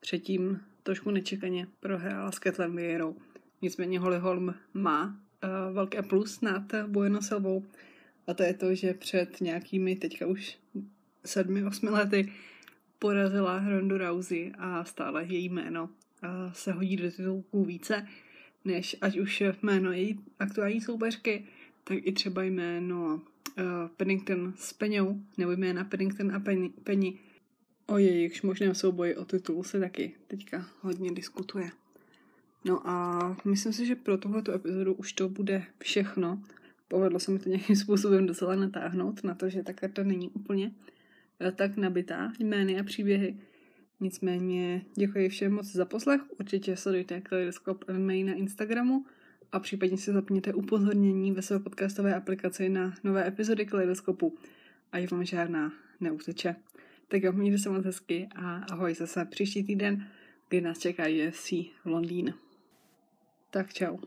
třetím 0.00 0.60
trošku 0.82 1.10
nečekaně 1.10 1.66
prohrála 1.80 2.32
s 2.32 2.38
Ketlem 2.38 2.76
Vieirou. 2.76 3.16
Nicméně 3.62 3.98
Holly 3.98 4.18
Holm 4.18 4.54
má 4.74 5.06
uh, 5.06 5.74
velké 5.74 6.02
plus 6.02 6.40
nad 6.40 6.62
Bueno 6.86 7.22
Selvou 7.22 7.64
a 8.26 8.34
to 8.34 8.42
je 8.42 8.54
to, 8.54 8.74
že 8.74 8.94
před 8.94 9.40
nějakými 9.40 9.96
teďka 9.96 10.26
už 10.26 10.58
sedmi, 11.24 11.64
osmi 11.64 11.90
lety 11.90 12.32
porazila 12.98 13.68
Rondu 13.68 13.98
Rousey 13.98 14.52
a 14.58 14.84
stále 14.84 15.24
její 15.24 15.48
jméno 15.48 15.84
uh, 15.84 16.52
se 16.52 16.72
hodí 16.72 16.96
do 16.96 17.10
titulků 17.10 17.64
více, 17.64 18.06
než 18.64 18.96
ať 19.00 19.18
už 19.18 19.42
jméno 19.62 19.92
její 19.92 20.20
aktuální 20.38 20.80
soupeřky, 20.80 21.44
tak 21.84 21.98
i 22.00 22.12
třeba 22.12 22.42
jméno 22.42 23.14
uh, 23.14 23.64
Pennington 23.96 24.52
s 24.56 24.72
Peňou, 24.72 25.20
nebo 25.38 25.52
jména 25.52 25.84
Pennington 25.84 26.36
a 26.36 26.40
Penny, 26.40 26.68
Penny 26.68 27.18
O 27.86 27.98
jejichž 27.98 28.42
možném 28.42 28.74
souboji 28.74 29.16
o 29.16 29.24
titul 29.24 29.64
se 29.64 29.80
taky 29.80 30.14
teďka 30.26 30.68
hodně 30.80 31.12
diskutuje. 31.12 31.70
No 32.64 32.88
a 32.88 33.36
myslím 33.44 33.72
si, 33.72 33.86
že 33.86 33.96
pro 33.96 34.18
tohleto 34.18 34.52
epizodu 34.52 34.94
už 34.94 35.12
to 35.12 35.28
bude 35.28 35.64
všechno. 35.78 36.42
Povedlo 36.88 37.20
se 37.20 37.30
mi 37.30 37.38
to 37.38 37.48
nějakým 37.48 37.76
způsobem 37.82 38.26
docela 38.26 38.54
natáhnout 38.54 39.24
na 39.24 39.34
to, 39.34 39.48
že 39.48 39.62
ta 39.62 39.72
karta 39.72 40.02
není 40.02 40.28
úplně 40.30 40.72
eh, 41.40 41.52
tak 41.52 41.76
nabitá 41.76 42.32
jmény 42.38 42.80
a 42.80 42.84
příběhy. 42.84 43.36
Nicméně 44.00 44.84
děkuji 44.94 45.28
všem 45.28 45.52
moc 45.52 45.66
za 45.72 45.84
poslech. 45.84 46.20
Určitě 46.40 46.76
sledujte 46.76 47.20
Kaleidoskop 47.20 47.84
MMA 47.88 48.12
na 48.24 48.32
Instagramu 48.32 49.06
a 49.52 49.60
případně 49.60 49.98
si 49.98 50.12
zapněte 50.12 50.54
upozornění 50.54 51.32
ve 51.32 51.42
své 51.42 51.58
podcastové 51.58 52.14
aplikaci 52.14 52.68
na 52.68 52.94
nové 53.04 53.28
epizody 53.28 53.66
Kaleidoskopu. 53.66 54.38
A 54.92 54.98
je 54.98 55.06
vám 55.06 55.24
žádná 55.24 55.72
neuteče. 56.00 56.56
Tak 57.12 57.22
jo, 57.22 57.32
mějte 57.32 57.58
se 57.58 57.70
moc 57.70 57.84
hezky 57.84 58.28
a 58.34 58.56
ahoj 58.56 58.94
zase 58.94 59.24
příští 59.24 59.64
týden, 59.64 60.08
kdy 60.48 60.60
nás 60.60 60.78
čeká 60.78 61.02
UFC 61.02 61.50
v 61.50 61.84
Londýně. 61.84 62.34
Tak 63.50 63.72
čau. 63.72 63.98